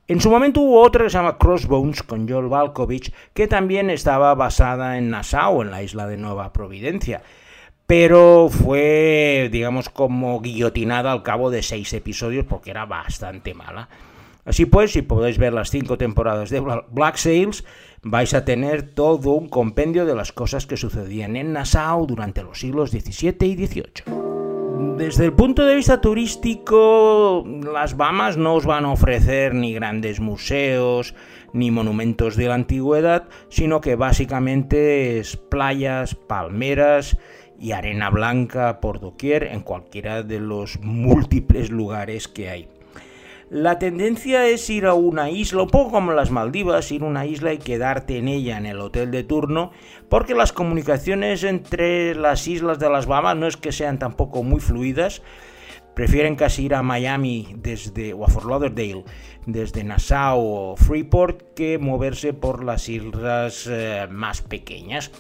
En 0.09 0.21
su 0.21 0.31
momento 0.31 0.61
hubo 0.61 0.83
otra 0.83 1.03
que 1.03 1.11
se 1.11 1.19
llama 1.19 1.37
Crossbones 1.37 2.05
con 2.05 2.29
Joel 2.29 2.47
Balkovich, 2.47 3.13
que 3.35 3.49
también 3.49 3.91
estaba 3.91 4.33
basada 4.37 4.99
en 4.99 5.11
Nassau, 5.11 5.63
en 5.63 5.73
la 5.73 5.83
isla 5.83 6.07
de 6.07 6.17
Nueva 6.17 6.53
Providencia, 6.53 7.23
pero 7.89 8.49
fue, 8.49 9.49
digamos, 9.51 9.89
como 9.89 10.41
guillotinada 10.41 11.11
al 11.11 11.25
cabo 11.25 11.51
de 11.51 11.65
seis 11.65 11.93
episodios 11.93 12.47
porque 12.47 12.71
era 12.71 12.87
bastante 12.87 13.53
mala. 13.53 13.89
Así 14.45 14.65
pues, 14.65 14.93
si 14.93 15.03
podéis 15.03 15.39
ver 15.39 15.53
las 15.53 15.71
cinco 15.71 15.99
temporadas 15.99 16.51
de 16.51 16.61
Black 16.61 17.17
Sails, 17.17 17.65
vais 18.03 18.33
a 18.33 18.45
tener 18.45 18.95
todo 18.95 19.33
un 19.33 19.49
compendio 19.49 20.07
de 20.07 20.15
las 20.15 20.31
cosas 20.31 20.67
que 20.67 20.77
sucedían 20.77 21.35
en 21.35 21.53
Nassau 21.53 22.07
durante 22.07 22.45
los 22.45 22.61
siglos 22.61 22.93
XVII 22.93 23.37
y 23.41 23.67
XVIII. 23.67 24.16
Desde 24.97 25.27
el 25.27 25.35
punto 25.35 25.67
de 25.67 25.75
vista 25.75 26.01
turístico, 26.01 27.45
las 27.47 27.99
Bahamas 27.99 28.39
no 28.39 28.55
os 28.55 28.65
van 28.65 28.87
a 28.87 28.93
ofrecer 28.93 29.55
ni 29.55 29.75
grandes 29.75 30.21
museos 30.21 31.15
ni 31.53 31.71
monumentos 31.71 32.35
de 32.35 32.49
la 32.49 32.55
antigüedad, 32.55 33.29
sino 33.51 33.83
que 33.83 33.95
básicamente 33.95 35.19
es 35.19 35.37
playas, 35.37 36.15
palmeras 36.15 37.19
y 37.59 37.73
arena 37.73 38.09
blanca 38.09 38.81
por 38.81 39.01
doquier 39.01 39.45
en 39.45 39.61
cualquiera 39.61 40.23
de 40.23 40.41
los 40.41 40.81
múltiples 40.81 41.71
lugares 41.71 42.27
que 42.27 42.49
hay. 42.49 42.76
La 43.49 43.79
tendencia 43.79 44.45
es 44.49 44.69
ir 44.71 44.87
a 44.87 44.95
una 44.95 45.31
isla, 45.31 45.63
un 45.63 45.69
poco 45.69 45.93
como 45.93 46.13
las 46.13 46.33
Maldivas, 46.33 46.91
ir 46.91 47.03
a 47.03 47.07
una 47.07 47.27
isla 47.27 47.53
y 47.53 47.59
quedarte 47.59 48.19
en 48.19 48.27
ella 48.27 48.59
en 48.59 48.67
el 48.67 48.81
hotel 48.81 49.13
de 49.13 49.23
turno, 49.23 49.71
porque 50.09 50.35
las 50.35 50.53
comunicaciones 50.53 51.45
entre 51.45 52.17
las 52.17 52.49
islas 52.49 52.81
de 52.81 52.91
las 52.91 53.07
Bahamas 53.07 53.37
no 53.37 53.47
es 53.47 53.57
que 53.57 53.71
sean 53.71 54.01
tampoco 54.01 54.43
muy 54.43 54.59
fluidas. 54.59 55.23
Prefieren 55.95 56.35
casi 56.35 56.65
ir 56.65 56.75
a 56.75 56.83
Miami 56.83 57.55
desde, 57.59 58.13
o 58.15 58.25
a 58.25 58.29
Fort 58.29 58.47
Lauderdale 58.47 59.05
desde 59.47 59.85
Nassau 59.85 60.41
o 60.41 60.77
Freeport 60.77 61.55
que 61.55 61.79
moverse 61.79 62.33
por 62.33 62.65
las 62.65 62.89
islas 62.89 63.69
eh, 63.71 64.09
más 64.11 64.43
pequeñas. 64.43 65.13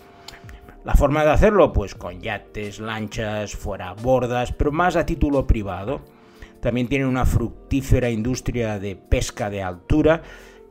La 0.84 0.94
forma 0.94 1.24
de 1.24 1.30
hacerlo, 1.30 1.72
pues 1.72 1.94
con 1.94 2.20
yates, 2.20 2.80
lanchas, 2.80 3.54
fuera 3.54 3.92
bordas, 3.92 4.52
pero 4.52 4.72
más 4.72 4.96
a 4.96 5.06
título 5.06 5.46
privado. 5.46 6.15
También 6.60 6.88
tiene 6.88 7.06
una 7.06 7.26
fructífera 7.26 8.10
industria 8.10 8.78
de 8.78 8.96
pesca 8.96 9.50
de 9.50 9.62
altura, 9.62 10.22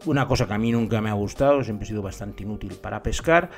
una 0.05 0.27
cosa 0.27 0.47
que 0.47 0.53
a 0.53 0.57
mí 0.57 0.71
nunca 0.71 1.01
me 1.01 1.09
ha 1.09 1.13
gustado, 1.13 1.63
siempre 1.63 1.85
he 1.85 1.87
sido 1.87 2.01
bastante 2.01 2.43
inútil 2.43 2.73
para 2.75 3.01
pescar, 3.01 3.49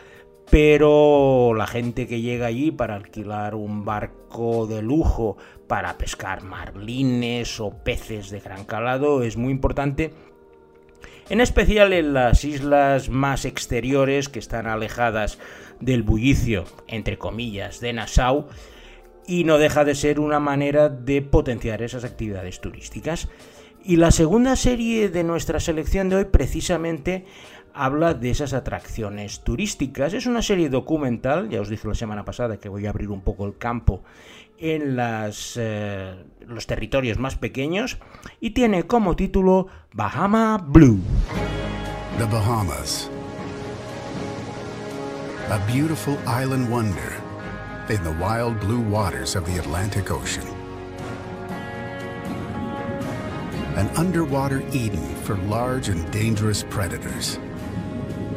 pero 0.50 1.53
la 1.53 1.67
gente 1.67 2.07
que 2.07 2.22
llega 2.22 2.48
allí 2.48 2.72
para 2.72 2.96
alquilar 2.96 3.55
un 3.55 3.84
barco 3.84 4.65
de 4.65 4.81
lujo 4.81 5.38
para 5.67 5.98
pescar 5.98 6.43
marlines 6.43 7.60
o 7.60 7.72
peces 7.72 8.29
de 8.29 8.39
gran 8.39 8.63
calado 8.63 9.24
es 9.24 9.36
muy 9.36 9.51
importante, 9.51 10.13
en 11.29 11.41
especial 11.41 11.91
en 11.91 12.13
las 12.13 12.46
islas 12.46 13.10
más 13.10 13.43
exteriores 13.43 14.29
que 14.29 14.39
están 14.39 14.67
alejadas 14.67 15.38
del 15.81 16.03
bullicio, 16.03 16.63
entre 16.88 17.17
comillas, 17.17 17.81
de 17.81 17.91
Nassau, 17.91 18.48
y 19.27 19.43
no 19.43 19.57
deja 19.57 19.84
de 19.84 19.93
ser 19.93 20.19
una 20.19 20.39
manera 20.39 20.89
de 20.89 21.22
potenciar 21.22 21.81
esas 21.81 22.05
actividades 22.05 22.62
turísticas. 22.62 23.27
Y 23.84 23.98
la 23.98 24.12
segunda 24.12 24.55
serie 24.55 25.10
de 25.10 25.24
nuestra 25.24 25.60
selección 25.60 26.10
de 26.10 26.15
hoy 26.15 26.25
precisamente 26.25 27.25
habla 27.74 28.13
de 28.13 28.31
esas 28.31 28.53
atracciones 28.53 29.41
turísticas. 29.41 30.13
Es 30.13 30.25
una 30.25 30.41
serie 30.41 30.69
documental, 30.69 31.50
ya 31.50 31.62
os 31.62 31.69
dije 31.69 31.88
la 31.88 31.93
semana 31.93 32.25
pasada 32.25 32.57
que 32.57 32.69
voy 32.69 32.88
a 32.88 32.89
abrir 32.89 33.10
un 33.10 33.22
poco 33.22 33.46
el 33.46 33.57
campo 33.57 34.03
en 34.57 34.96
las, 34.96 35.53
eh, 35.57 36.15
los 36.48 36.65
territorios 36.65 37.19
más 37.19 37.36
pequeños 37.36 38.00
y 38.39 38.51
tiene 38.51 38.88
como 38.88 39.15
título 39.15 39.67
Bahama 39.93 40.57
Blue. 40.57 41.00
The 42.17 42.25
Bahamas. 42.25 43.12
A 45.50 45.60
beautiful 45.72 46.17
island 46.25 46.69
wonder 46.69 47.26
in 47.89 48.03
the 48.03 48.12
wild 48.13 48.60
blue 48.60 48.82
waters 48.82 49.36
of 49.36 49.46
the 49.46 49.58
Atlantic 49.58 50.12
Ocean. 50.12 50.44
An 53.75 53.88
underwater 53.96 54.62
Eden 54.74 55.15
for 55.24 55.38
large 55.48 55.89
and 55.89 56.12
dangerous 56.12 56.63
predators. 56.63 57.39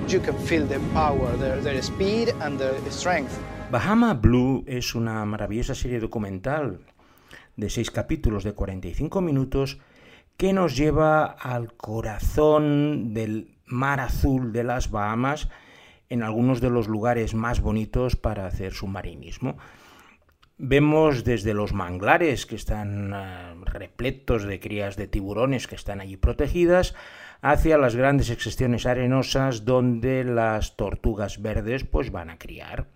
You 0.06 0.20
can 0.20 0.36
feel 0.38 0.66
their 0.66 0.80
power, 0.92 1.36
their, 1.36 1.60
their 1.60 1.82
speed 1.82 2.34
and 2.40 2.58
their 2.58 2.74
strength. 2.90 3.38
Bahama 3.70 4.14
Blue 4.14 4.64
es 4.66 4.94
una 4.94 5.24
maravillosa 5.24 5.74
serie 5.74 6.00
documental 6.00 6.80
de 7.56 7.70
seis 7.70 7.90
capítulos 7.90 8.44
de 8.44 8.52
45 8.52 9.20
minutos 9.20 9.78
que 10.36 10.52
nos 10.52 10.76
lleva 10.76 11.24
al 11.24 11.74
corazón 11.74 13.14
del 13.14 13.56
mar 13.66 14.00
azul 14.00 14.52
de 14.52 14.64
las 14.64 14.90
Bahamas 14.90 15.48
en 16.10 16.22
algunos 16.22 16.60
de 16.60 16.68
los 16.68 16.88
lugares 16.88 17.34
más 17.34 17.60
bonitos 17.60 18.16
para 18.16 18.46
hacer 18.46 18.74
submarinismo. 18.74 19.56
Vemos 20.58 21.24
desde 21.24 21.54
los 21.54 21.72
manglares 21.72 22.44
que 22.44 22.56
están 22.56 23.14
uh, 23.14 23.64
repletos 23.64 24.42
de 24.42 24.60
crías 24.60 24.96
de 24.96 25.06
tiburones 25.08 25.66
que 25.66 25.74
están 25.74 26.02
allí 26.02 26.18
protegidas, 26.18 26.94
hacia 27.40 27.78
las 27.78 27.96
grandes 27.96 28.28
excepciones 28.28 28.84
arenosas 28.84 29.64
donde 29.64 30.24
las 30.24 30.76
tortugas 30.76 31.40
verdes 31.40 31.84
pues 31.84 32.10
van 32.10 32.28
a 32.28 32.38
criar. 32.38 32.88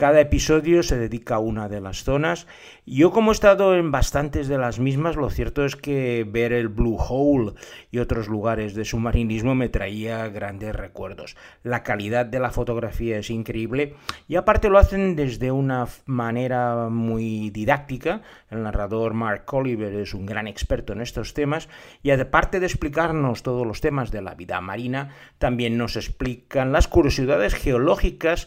Cada 0.00 0.20
episodio 0.20 0.84
se 0.84 0.96
dedica 0.96 1.34
a 1.34 1.38
una 1.40 1.68
de 1.68 1.80
las 1.80 2.04
zonas. 2.04 2.46
Yo 2.86 3.10
como 3.10 3.32
he 3.32 3.34
estado 3.34 3.74
en 3.74 3.90
bastantes 3.90 4.46
de 4.46 4.56
las 4.56 4.78
mismas, 4.78 5.16
lo 5.16 5.28
cierto 5.28 5.64
es 5.64 5.74
que 5.74 6.24
ver 6.24 6.52
el 6.52 6.68
Blue 6.68 6.98
Hole 7.00 7.54
y 7.90 7.98
otros 7.98 8.28
lugares 8.28 8.76
de 8.76 8.84
submarinismo 8.84 9.56
me 9.56 9.68
traía 9.68 10.28
grandes 10.28 10.72
recuerdos. 10.76 11.36
La 11.64 11.82
calidad 11.82 12.26
de 12.26 12.38
la 12.38 12.52
fotografía 12.52 13.18
es 13.18 13.28
increíble 13.28 13.96
y 14.28 14.36
aparte 14.36 14.68
lo 14.68 14.78
hacen 14.78 15.16
desde 15.16 15.50
una 15.50 15.88
manera 16.06 16.88
muy 16.90 17.50
didáctica. 17.50 18.22
El 18.52 18.62
narrador 18.62 19.14
Mark 19.14 19.52
Oliver 19.52 19.92
es 19.94 20.14
un 20.14 20.26
gran 20.26 20.46
experto 20.46 20.92
en 20.92 21.00
estos 21.00 21.34
temas 21.34 21.68
y 22.04 22.12
aparte 22.12 22.60
de 22.60 22.66
explicarnos 22.66 23.42
todos 23.42 23.66
los 23.66 23.80
temas 23.80 24.12
de 24.12 24.22
la 24.22 24.36
vida 24.36 24.60
marina, 24.60 25.12
también 25.38 25.76
nos 25.76 25.96
explican 25.96 26.70
las 26.70 26.86
curiosidades 26.86 27.56
geológicas 27.56 28.46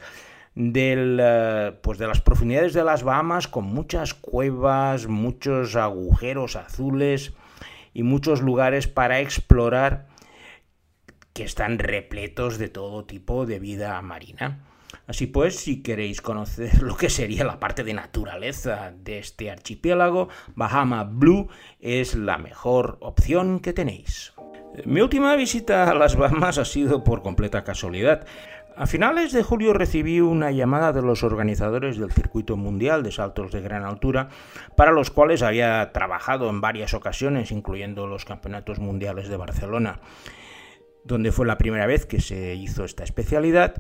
eh, 0.56 1.74
pues 1.82 1.98
de 1.98 2.08
las 2.08 2.22
profundidades 2.22 2.74
de 2.74 2.84
las 2.84 3.04
Bahamas 3.04 3.48
con 3.48 3.66
muchas 3.66 4.14
cuevas, 4.14 5.08
muchos 5.08 5.76
agujeros 5.76 6.56
azules 6.56 7.34
y 7.94 8.04
muchos 8.04 8.42
lugares 8.42 8.88
para 8.88 9.20
explorar 9.20 10.08
que 11.34 11.44
están 11.44 11.80
repletos 11.80 12.58
de 12.58 12.70
todo 12.70 13.06
tipo 13.06 13.46
de 13.46 13.60
vida 13.60 14.02
marina. 14.02 14.66
Así 15.08 15.28
pues, 15.28 15.56
si 15.56 15.82
queréis 15.82 16.22
conocer 16.22 16.82
lo 16.82 16.96
que 16.98 17.10
sería 17.10 17.46
la 17.46 17.60
parte 17.60 17.84
de 17.84 17.94
naturaleza 17.94 18.94
de 18.96 19.20
este 19.20 19.50
archipiélago, 19.52 20.30
Bahama 20.56 21.04
Blue 21.04 21.50
es 21.80 22.16
la 22.16 22.38
mejor 22.38 22.98
opción 23.02 23.60
que 23.60 23.74
tenéis. 23.74 24.34
Mi 24.86 25.02
última 25.02 25.36
visita 25.36 25.90
a 25.90 25.94
las 25.96 26.16
Bahamas 26.16 26.58
ha 26.58 26.66
sido 26.66 27.04
por 27.04 27.24
completa 27.24 27.66
casualidad. 27.66 28.26
A 28.76 28.88
finales 28.88 29.34
de 29.34 29.44
julio 29.44 29.74
recibí 29.74 30.22
una 30.22 30.50
llamada 30.52 30.94
de 30.94 31.02
los 31.02 31.24
organizadores 31.24 31.98
del 31.98 32.12
Circuito 32.12 32.56
Mundial 32.56 33.04
de 33.04 33.12
Saltos 33.12 33.52
de 33.52 33.62
Gran 33.62 33.84
Altura, 33.84 34.30
para 34.76 34.92
los 34.92 35.12
cuales 35.12 35.42
había 35.42 35.92
trabajado 35.92 36.50
en 36.50 36.62
varias 36.62 36.94
ocasiones, 36.94 37.52
incluyendo 37.52 38.08
los 38.08 38.24
Campeonatos 38.24 38.80
Mundiales 38.80 39.28
de 39.28 39.38
Barcelona, 39.38 40.00
donde 41.04 41.32
fue 41.32 41.46
la 41.46 41.58
primera 41.58 41.86
vez 41.86 42.06
que 42.06 42.22
se 42.22 42.56
hizo 42.56 42.86
esta 42.86 43.04
especialidad, 43.04 43.76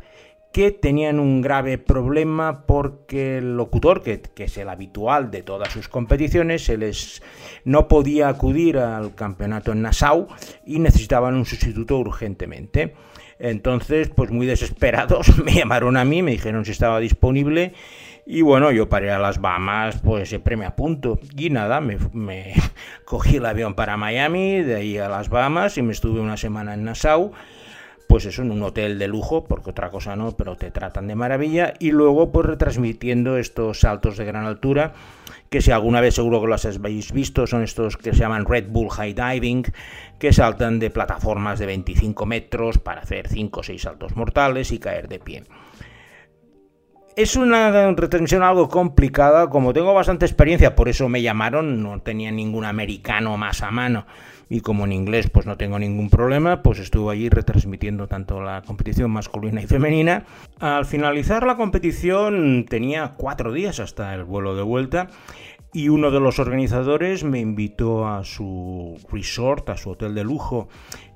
que 0.51 0.71
tenían 0.71 1.19
un 1.19 1.41
grave 1.41 1.77
problema 1.77 2.65
porque 2.65 3.37
el 3.37 3.55
locutor, 3.55 4.03
que, 4.03 4.21
es 4.35 4.57
el 4.57 4.67
habitual 4.67 5.31
de 5.31 5.43
todas 5.43 5.71
sus 5.71 5.87
competiciones, 5.87 6.69
no 7.63 7.87
podía 7.87 8.27
acudir 8.27 8.77
al 8.77 9.15
campeonato 9.15 9.71
en 9.71 9.81
Nassau 9.81 10.27
y 10.65 10.79
necesitaban 10.79 11.35
un 11.35 11.45
sustituto 11.45 11.97
urgentemente. 11.97 12.93
Entonces, 13.41 14.09
pues 14.09 14.29
muy 14.29 14.45
desesperados, 14.45 15.37
me 15.43 15.53
llamaron 15.53 15.97
a 15.97 16.05
mí, 16.05 16.21
me 16.21 16.31
dijeron 16.31 16.63
si 16.63 16.71
estaba 16.71 16.99
disponible. 16.99 17.73
Y 18.25 18.43
bueno, 18.43 18.71
yo 18.71 18.87
paré 18.87 19.11
a 19.11 19.17
las 19.17 19.41
Bahamas, 19.41 19.99
pues 20.03 20.29
siempre 20.29 20.55
me 20.55 20.65
apunto. 20.65 21.19
Y 21.35 21.49
nada, 21.49 21.81
me, 21.81 21.97
me, 22.13 22.53
cogí 23.05 23.37
el 23.37 23.45
avión 23.45 23.73
para 23.73 23.97
Miami, 23.97 24.61
de 24.61 24.75
ahí 24.75 24.97
a 24.97 25.09
las 25.09 25.29
Bahamas, 25.29 25.77
y 25.77 25.81
me 25.81 25.91
estuve 25.91 26.19
una 26.19 26.37
semana 26.37 26.75
en 26.75 26.83
Nassau. 26.83 27.31
Pues 28.07 28.25
eso, 28.25 28.41
en 28.43 28.51
un 28.51 28.61
hotel 28.61 28.99
de 28.99 29.07
lujo, 29.07 29.45
porque 29.45 29.71
otra 29.71 29.89
cosa 29.89 30.15
no, 30.15 30.31
pero 30.33 30.55
te 30.55 30.69
tratan 30.69 31.07
de 31.07 31.15
maravilla. 31.15 31.73
Y 31.79 31.91
luego, 31.91 32.31
pues 32.31 32.45
retransmitiendo 32.45 33.37
estos 33.37 33.79
saltos 33.79 34.17
de 34.17 34.25
gran 34.25 34.45
altura 34.45 34.93
que 35.51 35.61
si 35.61 35.69
alguna 35.69 35.99
vez 35.99 36.15
seguro 36.15 36.39
que 36.39 36.47
los 36.47 36.65
habéis 36.65 37.11
visto, 37.11 37.45
son 37.45 37.61
estos 37.61 37.97
que 37.97 38.13
se 38.13 38.19
llaman 38.19 38.45
Red 38.45 38.69
Bull 38.69 38.89
High 38.89 39.13
Diving, 39.13 39.65
que 40.17 40.31
saltan 40.31 40.79
de 40.79 40.89
plataformas 40.89 41.59
de 41.59 41.65
25 41.65 42.25
metros 42.25 42.77
para 42.77 43.01
hacer 43.01 43.27
5 43.27 43.59
o 43.59 43.63
6 43.63 43.81
saltos 43.81 44.15
mortales 44.15 44.71
y 44.71 44.79
caer 44.79 45.09
de 45.09 45.19
pie. 45.19 45.43
Es 47.17 47.35
una 47.35 47.91
retención 47.91 48.43
algo 48.43 48.69
complicada, 48.69 49.49
como 49.49 49.73
tengo 49.73 49.93
bastante 49.93 50.25
experiencia, 50.25 50.73
por 50.73 50.87
eso 50.87 51.09
me 51.09 51.21
llamaron, 51.21 51.83
no 51.83 51.99
tenía 51.99 52.31
ningún 52.31 52.63
americano 52.63 53.35
más 53.35 53.61
a 53.61 53.71
mano 53.71 54.05
y 54.51 54.59
como 54.59 54.83
en 54.83 54.91
inglés 54.91 55.29
pues 55.29 55.45
no 55.45 55.55
tengo 55.55 55.79
ningún 55.79 56.09
problema, 56.09 56.61
pues 56.61 56.77
estuve 56.79 57.13
allí 57.13 57.29
retransmitiendo 57.29 58.09
tanto 58.09 58.41
la 58.41 58.61
competición 58.63 59.09
masculina 59.09 59.61
y 59.61 59.65
femenina. 59.65 60.25
Al 60.59 60.85
finalizar 60.85 61.47
la 61.47 61.55
competición 61.55 62.65
tenía 62.67 63.13
cuatro 63.15 63.53
días 63.53 63.79
hasta 63.79 64.13
el 64.13 64.25
vuelo 64.25 64.53
de 64.53 64.61
vuelta 64.61 65.07
y 65.71 65.87
uno 65.87 66.11
de 66.11 66.19
los 66.19 66.37
organizadores 66.39 67.23
me 67.23 67.39
invitó 67.39 68.09
a 68.09 68.25
su 68.25 68.99
resort, 69.09 69.69
a 69.69 69.77
su 69.77 69.91
hotel 69.91 70.15
de 70.15 70.25
lujo 70.25 70.67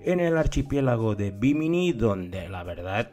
en 0.05 0.21
el 0.21 0.37
archipiélago 0.37 1.15
de 1.15 1.31
Bimini, 1.31 1.91
donde 1.91 2.47
la 2.47 2.63
verdad 2.63 3.11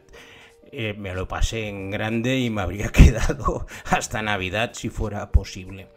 eh, 0.71 0.95
me 0.97 1.13
lo 1.13 1.27
pasé 1.27 1.67
en 1.67 1.91
grande 1.91 2.39
y 2.39 2.49
me 2.49 2.61
habría 2.61 2.87
quedado 2.93 3.67
hasta 3.91 4.21
Navidad 4.21 4.71
si 4.71 4.87
fuera 4.87 5.33
posible. 5.33 5.89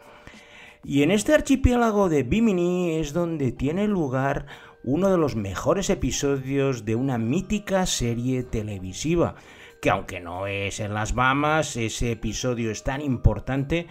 Y 0.87 1.03
en 1.03 1.11
este 1.11 1.33
archipiélago 1.33 2.07
de 2.07 2.23
Bimini 2.23 2.95
es 2.95 3.11
donde 3.11 3.51
tiene 3.51 3.89
lugar 3.89 4.45
uno 4.85 5.09
de 5.09 5.17
los 5.17 5.35
mejores 5.35 5.89
episodios 5.89 6.85
de 6.85 6.95
una 6.95 7.17
mítica 7.17 7.85
serie 7.85 8.43
televisiva, 8.43 9.35
que 9.81 9.89
aunque 9.89 10.21
no 10.21 10.47
es 10.47 10.79
en 10.79 10.93
las 10.93 11.13
Bahamas, 11.13 11.75
ese 11.75 12.13
episodio 12.13 12.71
es 12.71 12.85
tan 12.85 13.01
importante 13.01 13.87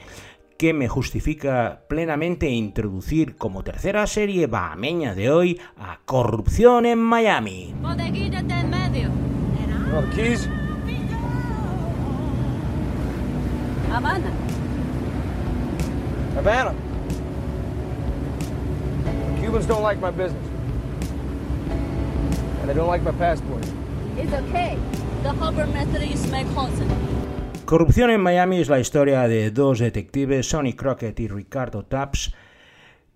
que 0.56 0.72
me 0.72 0.88
justifica 0.88 1.82
plenamente 1.86 2.48
introducir 2.48 3.36
como 3.36 3.62
tercera 3.62 4.06
serie 4.06 4.46
bahameña 4.46 5.14
de 5.14 5.30
hoy 5.30 5.60
a 5.76 6.00
Corrupción 6.06 6.86
en 6.86 6.98
Miami. 6.98 7.74
en 8.58 8.70
medio. 8.70 9.10
Havana. 13.92 14.46
Cubans 19.40 19.66
don't 19.66 19.82
like 19.82 20.00
my 20.00 20.10
business. 20.10 20.46
And 22.60 22.68
they 22.68 22.74
don't 22.74 22.88
like 22.88 23.02
my 23.02 23.12
passport. 23.12 23.64
It's 24.16 24.32
okay. 24.32 24.78
The 25.22 25.32
Harbor 25.32 25.66
Methodist 25.66 26.30
make 26.30 26.46
Corrupción 27.64 28.10
en 28.10 28.20
Miami 28.20 28.60
es 28.60 28.68
la 28.68 28.78
historia 28.78 29.26
de 29.26 29.50
dos 29.50 29.80
detectives, 29.80 30.48
Sonny 30.48 30.74
Crockett 30.74 31.18
y 31.18 31.26
Ricardo 31.26 31.84
Taps, 31.84 32.32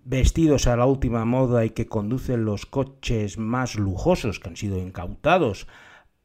vestidos 0.03 0.67
a 0.67 0.75
la 0.75 0.85
última 0.85 1.23
moda 1.23 1.63
y 1.63 1.69
que 1.69 1.87
conducen 1.87 2.43
los 2.43 2.65
coches 2.65 3.37
más 3.37 3.75
lujosos 3.75 4.39
que 4.39 4.49
han 4.49 4.57
sido 4.57 4.77
incautados 4.77 5.67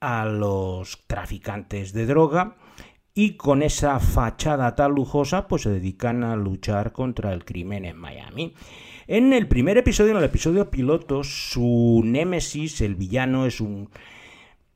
a 0.01 0.25
los 0.25 1.05
traficantes 1.07 1.93
de 1.93 2.07
droga 2.07 2.57
y 3.19 3.39
con 3.39 3.63
esa 3.63 3.99
fachada 3.99 4.77
tan 4.77 4.93
lujosa 4.93 5.49
pues 5.49 5.63
se 5.63 5.71
dedican 5.71 6.23
a 6.23 6.37
luchar 6.37 6.93
contra 6.93 7.33
el 7.33 7.47
crimen 7.47 7.87
en 7.87 7.97
Miami. 7.97 8.53
En 9.07 9.33
el 9.33 9.49
primer 9.49 9.79
episodio, 9.79 10.11
en 10.11 10.19
el 10.19 10.25
episodio 10.25 10.71
piloto, 10.71 11.25
su 11.25 12.03
némesis, 12.05 12.83
el 12.83 12.95
villano, 12.95 13.47
es 13.47 13.63
un 13.63 13.89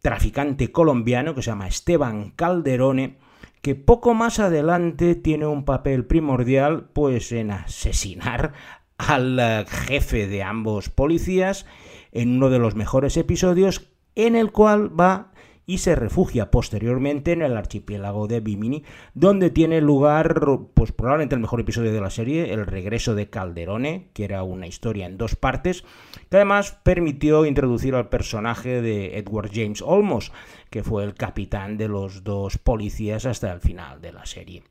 traficante 0.00 0.72
colombiano 0.72 1.34
que 1.34 1.42
se 1.42 1.50
llama 1.50 1.68
Esteban 1.68 2.30
Calderone, 2.30 3.18
que 3.60 3.74
poco 3.74 4.14
más 4.14 4.38
adelante 4.38 5.16
tiene 5.16 5.46
un 5.46 5.66
papel 5.66 6.06
primordial 6.06 6.88
pues 6.94 7.32
en 7.32 7.50
asesinar 7.50 8.54
al 8.96 9.38
eh, 9.38 9.66
jefe 9.68 10.26
de 10.28 10.42
ambos 10.42 10.88
policías 10.88 11.66
en 12.10 12.36
uno 12.36 12.48
de 12.48 12.58
los 12.58 12.74
mejores 12.74 13.18
episodios 13.18 13.90
en 14.14 14.34
el 14.34 14.50
cual 14.50 14.98
va 14.98 15.30
y 15.70 15.78
se 15.78 15.94
refugia 15.94 16.50
posteriormente 16.50 17.30
en 17.30 17.42
el 17.42 17.56
archipiélago 17.56 18.26
de 18.26 18.40
Bimini, 18.40 18.82
donde 19.14 19.50
tiene 19.50 19.80
lugar, 19.80 20.40
pues 20.74 20.90
probablemente 20.90 21.36
el 21.36 21.40
mejor 21.40 21.60
episodio 21.60 21.92
de 21.92 22.00
la 22.00 22.10
serie, 22.10 22.52
el 22.52 22.66
regreso 22.66 23.14
de 23.14 23.30
Calderone, 23.30 24.08
que 24.12 24.24
era 24.24 24.42
una 24.42 24.66
historia 24.66 25.06
en 25.06 25.16
dos 25.16 25.36
partes, 25.36 25.84
que 26.28 26.38
además 26.38 26.76
permitió 26.82 27.46
introducir 27.46 27.94
al 27.94 28.08
personaje 28.08 28.82
de 28.82 29.16
Edward 29.16 29.52
James 29.54 29.80
Olmos, 29.80 30.32
que 30.70 30.82
fue 30.82 31.04
el 31.04 31.14
capitán 31.14 31.76
de 31.76 31.86
los 31.86 32.24
dos 32.24 32.58
policías 32.58 33.24
hasta 33.24 33.52
el 33.52 33.60
final 33.60 34.00
de 34.00 34.12
la 34.12 34.26
serie. 34.26 34.64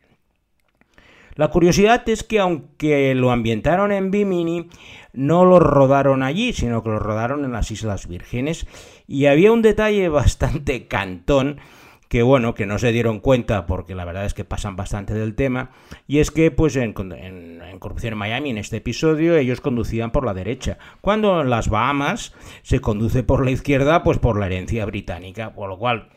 La 1.40 1.48
curiosidad 1.48 2.04
es 2.10 2.26
que 2.26 2.38
aunque 2.38 3.16
lo 3.16 3.32
ambientaron 3.32 3.94
en 3.94 4.12
Bimini, 4.12 4.68
no 5.14 5.46
lo 5.46 5.62
rodaron 5.62 6.22
allí, 6.22 6.52
sino 6.52 6.84
que 6.84 6.90
lo 6.90 7.00
rodaron 7.00 7.46
en 7.46 7.54
las 7.54 7.72
Islas 7.72 8.10
Vírgenes. 8.10 8.68
Y 9.08 9.28
había 9.28 9.54
un 9.54 9.62
detalle 9.62 10.10
bastante 10.10 10.88
cantón 10.88 11.62
que 12.10 12.24
bueno, 12.24 12.56
que 12.56 12.66
no 12.66 12.78
se 12.78 12.92
dieron 12.92 13.22
cuenta 13.22 13.68
porque 13.68 13.96
la 13.96 14.04
verdad 14.04 14.26
es 14.26 14.34
que 14.34 14.44
pasan 14.44 14.76
bastante 14.76 15.14
del 15.14 15.36
tema, 15.36 15.70
y 16.08 16.18
es 16.20 16.32
que 16.32 16.50
pues 16.50 16.76
en, 16.76 16.94
en, 17.14 17.80
Corrupción 17.80 18.14
en 18.14 18.20
Miami, 18.20 18.50
en 18.50 18.58
este 18.58 18.78
episodio, 18.78 19.38
ellos 19.38 19.62
conducían 19.62 20.12
por 20.12 20.26
la 20.26 20.34
derecha, 20.34 20.80
cuando 21.02 21.40
en 21.40 21.52
las 21.52 21.70
Bahamas 21.70 22.34
se 22.64 22.82
conduce 22.82 23.22
por 23.24 23.46
la 23.46 23.52
izquierda, 23.52 24.04
pues 24.04 24.18
por 24.18 24.40
la 24.40 24.48
herencia 24.48 24.86
británica, 24.86 25.54
por 25.54 25.70
lo 25.70 25.78
cual 25.78 26.10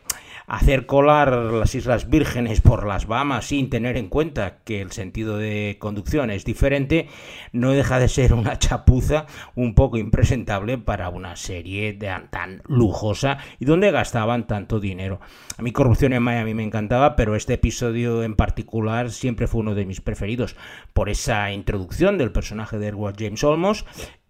hacer 0.47 0.85
colar 0.85 1.33
las 1.33 1.75
Islas 1.75 2.09
Vírgenes 2.09 2.61
por 2.61 2.85
las 2.85 3.07
Bahamas 3.07 3.45
sin 3.45 3.69
tener 3.69 3.97
en 3.97 4.09
cuenta 4.09 4.59
que 4.63 4.81
el 4.81 4.91
sentido 4.91 5.37
de 5.37 5.77
conducción 5.79 6.29
es 6.31 6.45
diferente, 6.45 7.07
no 7.51 7.71
deja 7.71 7.99
de 7.99 8.07
ser 8.07 8.33
una 8.33 8.59
chapuza 8.59 9.25
un 9.55 9.75
poco 9.75 9.97
impresentable 9.97 10.77
para 10.77 11.09
una 11.09 11.35
serie 11.35 11.93
tan 11.93 12.61
lujosa 12.67 13.37
y 13.59 13.65
donde 13.65 13.91
gastaban 13.91 14.47
tanto 14.47 14.79
dinero. 14.79 15.19
A 15.57 15.61
mí 15.61 15.71
Corrupción 15.71 16.13
en 16.13 16.23
Miami 16.23 16.53
me 16.53 16.63
encantaba, 16.63 17.15
pero 17.15 17.35
este 17.35 17.53
episodio 17.53 18.23
en 18.23 18.35
particular 18.35 19.11
siempre 19.11 19.47
fue 19.47 19.61
uno 19.61 19.75
de 19.75 19.85
mis 19.85 20.01
preferidos 20.01 20.55
por 20.93 21.09
esa 21.09 21.51
introducción 21.51 22.17
del 22.17 22.31
personaje 22.31 22.77
de 22.77 22.87
Edward 22.87 23.15
James 23.17 23.43
Olmos 23.43 23.85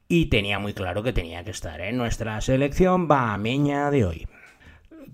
y 0.08 0.28
tenía 0.28 0.60
muy 0.60 0.74
claro 0.74 1.02
que 1.04 1.14
tenía 1.14 1.44
que 1.44 1.52
estar 1.52 1.82
en 1.82 1.98
nuestra 1.98 2.40
selección 2.42 3.08
bahameña 3.08 3.90
de 3.90 4.06
hoy. 4.06 4.28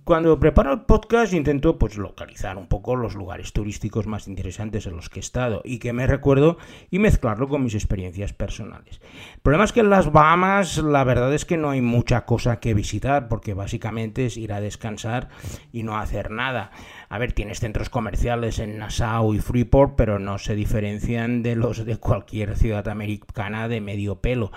Cuando 0.09 0.39
preparo 0.39 0.73
el 0.73 0.81
podcast 0.81 1.33
intento 1.33 1.77
pues 1.77 1.95
localizar 1.95 2.57
un 2.57 2.65
poco 2.65 2.95
los 2.95 3.13
lugares 3.13 3.53
turísticos 3.53 4.07
más 4.07 4.27
interesantes 4.27 4.87
en 4.87 4.95
los 4.95 5.07
que 5.07 5.19
he 5.19 5.21
estado 5.21 5.61
y 5.63 5.77
que 5.77 5.93
me 5.93 6.07
recuerdo 6.07 6.57
y 6.89 6.97
mezclarlo 6.97 7.47
con 7.47 7.63
mis 7.63 7.75
experiencias 7.75 8.33
personales. 8.33 9.01
El 9.35 9.41
problema 9.41 9.65
es 9.65 9.71
que 9.71 9.81
en 9.81 9.91
las 9.91 10.11
Bahamas 10.11 10.79
la 10.79 11.03
verdad 11.03 11.31
es 11.31 11.45
que 11.45 11.57
no 11.57 11.69
hay 11.69 11.81
mucha 11.81 12.25
cosa 12.25 12.59
que 12.59 12.73
visitar 12.73 13.27
porque 13.27 13.53
básicamente 13.53 14.25
es 14.25 14.37
ir 14.37 14.51
a 14.51 14.61
descansar 14.61 15.29
y 15.71 15.83
no 15.83 15.95
hacer 15.95 16.31
nada. 16.31 16.71
A 17.11 17.17
ver, 17.17 17.33
tienes 17.33 17.59
centros 17.59 17.89
comerciales 17.89 18.59
en 18.59 18.77
Nassau 18.77 19.33
y 19.33 19.39
Freeport, 19.39 19.95
pero 19.95 20.19
no 20.19 20.37
se 20.37 20.55
diferencian 20.55 21.41
de 21.41 21.55
los 21.55 21.83
de 21.83 21.97
cualquier 21.97 22.55
ciudad 22.55 22.87
americana 22.87 23.67
de 23.67 23.81
medio 23.81 24.21
pelo. 24.21 24.51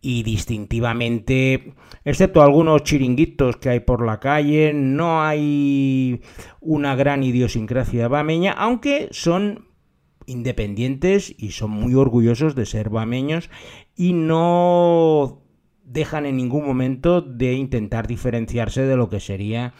Y 0.00 0.22
distintivamente, 0.22 1.74
excepto 2.04 2.40
algunos 2.40 2.84
chiringuitos 2.84 3.56
que 3.56 3.70
hay 3.70 3.80
por 3.80 4.06
la 4.06 4.20
calle, 4.20 4.72
no 4.72 5.24
hay 5.24 6.22
una 6.60 6.94
gran 6.94 7.24
idiosincrasia 7.24 8.06
bameña, 8.06 8.52
aunque 8.52 9.08
son 9.10 9.66
independientes 10.26 11.34
y 11.36 11.50
son 11.50 11.70
muy 11.72 11.94
orgullosos 11.94 12.54
de 12.54 12.66
ser 12.66 12.90
bameños 12.90 13.50
y 13.96 14.12
no 14.12 15.42
dejan 15.82 16.26
en 16.26 16.36
ningún 16.36 16.64
momento 16.64 17.22
de 17.22 17.54
intentar 17.54 18.06
diferenciarse 18.06 18.82
de 18.82 18.96
lo 18.96 19.08
que 19.08 19.18
sería 19.20 19.74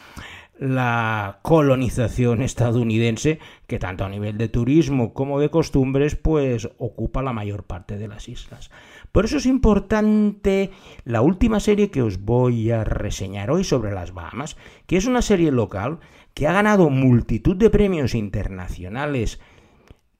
la 0.58 1.38
colonización 1.42 2.42
estadounidense 2.42 3.38
que 3.66 3.78
tanto 3.78 4.04
a 4.04 4.08
nivel 4.08 4.36
de 4.38 4.48
turismo 4.48 5.14
como 5.14 5.38
de 5.38 5.50
costumbres 5.50 6.16
pues 6.16 6.68
ocupa 6.78 7.22
la 7.22 7.32
mayor 7.32 7.62
parte 7.64 7.96
de 7.96 8.08
las 8.08 8.28
islas. 8.28 8.70
Por 9.12 9.24
eso 9.24 9.36
es 9.36 9.46
importante 9.46 10.70
la 11.04 11.22
última 11.22 11.60
serie 11.60 11.90
que 11.90 12.02
os 12.02 12.24
voy 12.24 12.70
a 12.70 12.84
reseñar 12.84 13.50
hoy 13.50 13.64
sobre 13.64 13.92
las 13.92 14.12
Bahamas, 14.12 14.56
que 14.86 14.96
es 14.96 15.06
una 15.06 15.22
serie 15.22 15.52
local 15.52 16.00
que 16.34 16.46
ha 16.46 16.52
ganado 16.52 16.90
multitud 16.90 17.56
de 17.56 17.70
premios 17.70 18.14
internacionales 18.14 19.40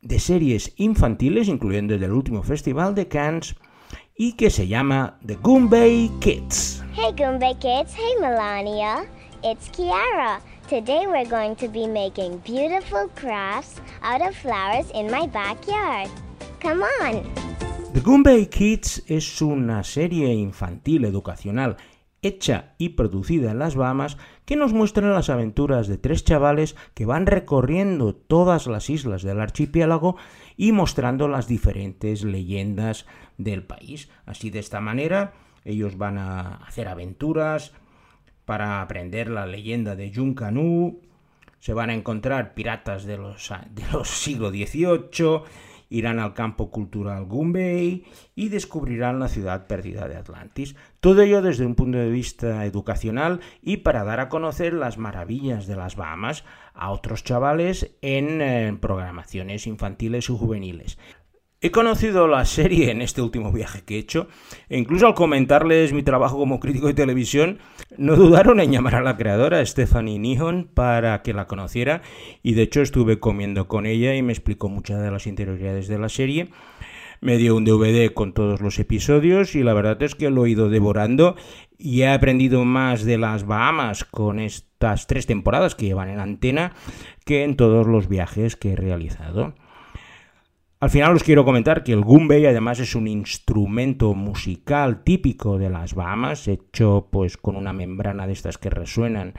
de 0.01 0.21
series 0.21 0.73
infantiles, 0.77 1.49
incluyendo 1.49 1.95
el 1.95 2.13
último 2.13 2.43
Festival 2.43 2.95
de 2.95 3.09
Cannes, 3.09 3.57
y 4.17 4.33
que 4.33 4.51
se 4.51 4.67
llama 4.67 5.19
The 5.25 5.37
Goombay 5.37 6.11
Kids. 6.21 6.85
Hey 6.95 7.15
Goombay 7.17 7.55
Kids, 7.55 7.95
hey 7.97 8.15
Melania, 8.21 9.05
it's 9.43 9.69
Kiara. 9.71 10.41
Today 10.69 11.07
we're 11.07 11.29
going 11.29 11.55
to 11.57 11.69
be 11.69 11.87
making 11.87 12.39
beautiful 12.39 13.09
crafts 13.15 13.81
out 14.03 14.21
of 14.21 14.35
flowers 14.35 14.91
in 14.95 15.11
my 15.11 15.27
backyard. 15.27 16.11
Come 16.61 16.83
on! 16.83 17.23
The 17.93 18.01
Goombay 18.01 18.51
Kids 18.51 19.03
es 19.07 19.41
una 19.41 19.85
serie 19.85 20.35
infantil 20.35 21.05
educacional 21.05 21.77
hecha 22.21 22.75
y 22.79 22.91
producida 22.91 23.53
en 23.53 23.61
las 23.61 23.77
Bahamas 23.77 24.19
que 24.45 24.57
nos 24.57 24.73
muestra 24.73 25.09
las 25.09 25.31
aventuras 25.31 25.87
de 25.87 25.99
tres 25.99 26.25
chavales 26.25 26.75
que 26.95 27.07
van 27.07 27.27
recorriendo 27.27 28.15
todas 28.15 28.67
las 28.67 28.91
islas 28.91 29.23
del 29.23 29.41
archipiélago 29.41 30.17
y 30.57 30.73
mostrando 30.73 31.29
las 31.29 31.47
diferentes 31.47 32.25
leyendas 32.25 33.07
del 33.37 33.63
país. 33.63 34.11
Así 34.27 34.51
de 34.51 34.59
esta 34.59 34.81
manera 34.81 35.33
ellos 35.65 35.97
van 35.97 36.19
a 36.19 36.57
hacer 36.57 36.89
aventuras 36.89 37.73
para 38.49 38.81
aprender 38.81 39.29
la 39.29 39.45
leyenda 39.45 39.95
de 39.95 40.11
Junkanu, 40.11 41.03
se 41.59 41.75
van 41.75 41.91
a 41.91 41.95
encontrar 41.95 42.55
piratas 42.55 43.05
de 43.05 43.19
los, 43.19 43.53
de 43.73 43.83
los 43.93 44.09
siglo 44.09 44.49
XVIII, 44.49 45.43
irán 45.91 46.19
al 46.19 46.33
campo 46.33 46.71
cultural 46.71 47.27
Gumbay 47.27 48.07
y 48.35 48.49
descubrirán 48.49 49.19
la 49.19 49.29
ciudad 49.29 49.67
perdida 49.67 50.09
de 50.09 50.17
Atlantis. 50.17 50.77
Todo 51.01 51.21
ello 51.21 51.43
desde 51.43 51.67
un 51.67 51.75
punto 51.75 51.99
de 51.99 52.09
vista 52.09 52.65
educacional 52.65 53.41
y 53.61 53.79
para 53.79 54.03
dar 54.03 54.19
a 54.19 54.31
conocer 54.31 54.73
las 54.73 54.97
maravillas 54.97 55.67
de 55.67 55.77
las 55.77 55.97
Bahamas 55.97 56.43
a 56.73 56.91
otros 56.91 57.25
chavales 57.25 57.99
en 58.01 58.41
eh, 58.41 58.75
programaciones 58.81 59.67
infantiles 59.67 60.31
y 60.31 60.39
juveniles. 60.39 60.99
He 61.61 61.73
conocido 61.73 62.29
la 62.29 62.45
serie 62.45 62.93
en 62.93 63.03
este 63.03 63.21
último 63.21 63.51
viaje 63.51 63.83
que 63.83 63.97
he 63.97 63.99
hecho 63.99 64.29
e 64.69 64.79
incluso 64.79 65.09
al 65.09 65.15
comentarles 65.15 65.93
mi 65.93 66.05
trabajo 66.05 66.39
como 66.39 66.61
crítico 66.61 66.87
de 66.87 66.95
televisión 66.95 67.59
no 67.97 68.15
dudaron 68.15 68.61
en 68.61 68.71
llamar 68.71 68.95
a 68.95 69.03
la 69.03 69.17
creadora 69.17 69.67
Stephanie 69.67 70.21
Nihon 70.21 70.71
para 70.73 71.21
que 71.23 71.35
la 71.35 71.49
conociera 71.49 72.03
y 72.45 72.53
de 72.53 72.63
hecho 72.63 72.81
estuve 72.81 73.19
comiendo 73.19 73.67
con 73.67 73.87
ella 73.87 74.15
y 74.15 74.23
me 74.23 74.33
explicó 74.33 74.69
muchas 74.69 75.03
de 75.03 75.11
las 75.11 75.27
interioridades 75.27 75.89
de 75.89 75.99
la 75.99 76.09
serie. 76.09 76.51
Me 77.21 77.39
dio 77.39 77.57
un 77.57 77.65
DVD 77.65 78.15
con 78.15 78.35
todos 78.35 78.61
los 78.61 78.79
episodios 78.79 79.57
y 79.57 79.65
la 79.65 79.75
verdad 79.75 80.01
es 80.05 80.15
que 80.15 80.31
lo 80.31 80.47
he 80.47 80.51
ido 80.51 80.69
devorando 80.69 81.35
y 81.77 82.03
he 82.03 82.09
aprendido 82.09 82.65
más 82.65 83.05
de 83.05 83.19
las 83.19 83.45
Bahamas 83.45 84.05
con 84.05 84.39
estas 84.39 85.09
tres 85.09 85.27
temporadas 85.27 85.75
que 85.75 85.87
llevan 85.87 86.09
en 86.09 86.21
antena 86.21 86.75
que 87.25 87.43
en 87.43 87.57
todos 87.57 87.89
los 87.89 88.09
viajes 88.09 88.55
que 88.55 88.75
he 88.75 88.77
realizado. 88.77 89.55
Al 90.81 90.91
final 90.91 91.17
os 91.17 91.25
quiero 91.25 91.45
comentar 91.45 91.83
que 91.83 91.93
el 91.93 92.03
gumbey 92.05 92.47
además 92.47 92.79
es 92.79 92.95
un 92.95 93.09
instrumento 93.09 94.15
musical 94.15 95.03
típico 95.03 95.59
de 95.59 95.71
las 95.71 95.95
Bahamas, 95.95 96.47
hecho 96.47 97.09
pues 97.11 97.37
con 97.37 97.57
una 97.57 97.73
membrana 97.73 98.29
de 98.29 98.33
estas 98.33 98.59
que 98.59 98.71
resuenan, 98.71 99.35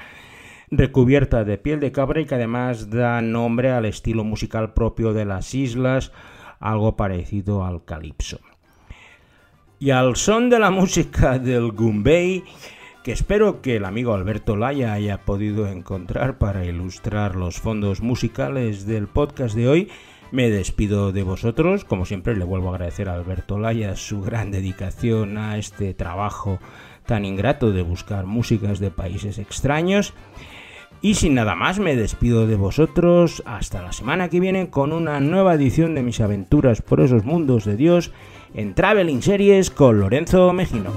recubierta 0.70 1.46
de 1.46 1.58
piel 1.58 1.80
de 1.80 1.94
cabra 1.94 2.20
y 2.20 2.26
que 2.26 2.36
además 2.36 2.90
da 2.90 3.22
nombre 3.22 3.72
al 3.72 3.86
estilo 3.86 4.26
musical 4.26 4.74
propio 4.74 5.14
de 5.14 5.24
las 5.24 5.56
islas, 5.56 6.12
algo 6.60 6.98
parecido 6.98 7.64
al 7.64 7.86
calipso. 7.86 8.42
Y 9.80 9.92
al 9.92 10.18
son 10.18 10.50
de 10.50 10.60
la 10.60 10.72
música 10.72 11.40
del 11.40 11.72
gumbey, 11.72 12.44
que 13.02 13.14
espero 13.14 13.62
que 13.62 13.78
el 13.78 13.86
amigo 13.86 14.14
Alberto 14.14 14.58
Laya 14.58 14.92
haya 14.92 15.20
podido 15.20 15.68
encontrar 15.68 16.38
para 16.38 16.66
ilustrar 16.66 17.38
los 17.38 17.62
fondos 17.62 18.02
musicales 18.02 18.86
del 18.86 19.08
podcast 19.08 19.56
de 19.56 19.70
hoy, 19.70 19.90
me 20.32 20.50
despido 20.50 21.12
de 21.12 21.24
vosotros, 21.24 21.86
como 21.86 22.06
siempre 22.06 22.36
le 22.36 22.46
vuelvo 22.46 22.70
a 22.70 22.76
agradecer 22.76 23.10
a 23.10 23.14
Alberto 23.14 23.58
Laya 23.58 23.96
su 23.96 24.22
gran 24.22 24.52
dedicación 24.52 25.38
a 25.38 25.58
este 25.58 25.94
trabajo 25.94 26.60
tan 27.06 27.26
ingrato 27.26 27.72
de 27.72 27.82
buscar 27.82 28.26
músicas 28.26 28.80
de 28.80 28.92
países 28.92 29.40
extraños. 29.40 30.14
Y 31.02 31.16
sin 31.16 31.34
nada 31.34 31.56
más, 31.56 31.80
me 31.80 31.96
despido 31.96 32.46
de 32.46 32.56
vosotros 32.56 33.42
hasta 33.46 33.82
la 33.82 33.94
semana 33.94 34.30
que 34.30 34.40
viene 34.40 34.70
con 34.70 34.92
una 34.92 35.20
nueva 35.20 35.54
edición 35.54 35.96
de 35.96 36.04
mis 36.04 36.20
aventuras 36.20 36.82
por 36.82 37.00
esos 37.00 37.24
mundos 37.24 37.66
de 37.66 37.78
Dios 37.78 38.12
en 38.54 38.76
Traveling 38.76 39.22
Series 39.22 39.72
con 39.72 40.00
Lorenzo 40.00 40.52
Mejino. 40.52 40.92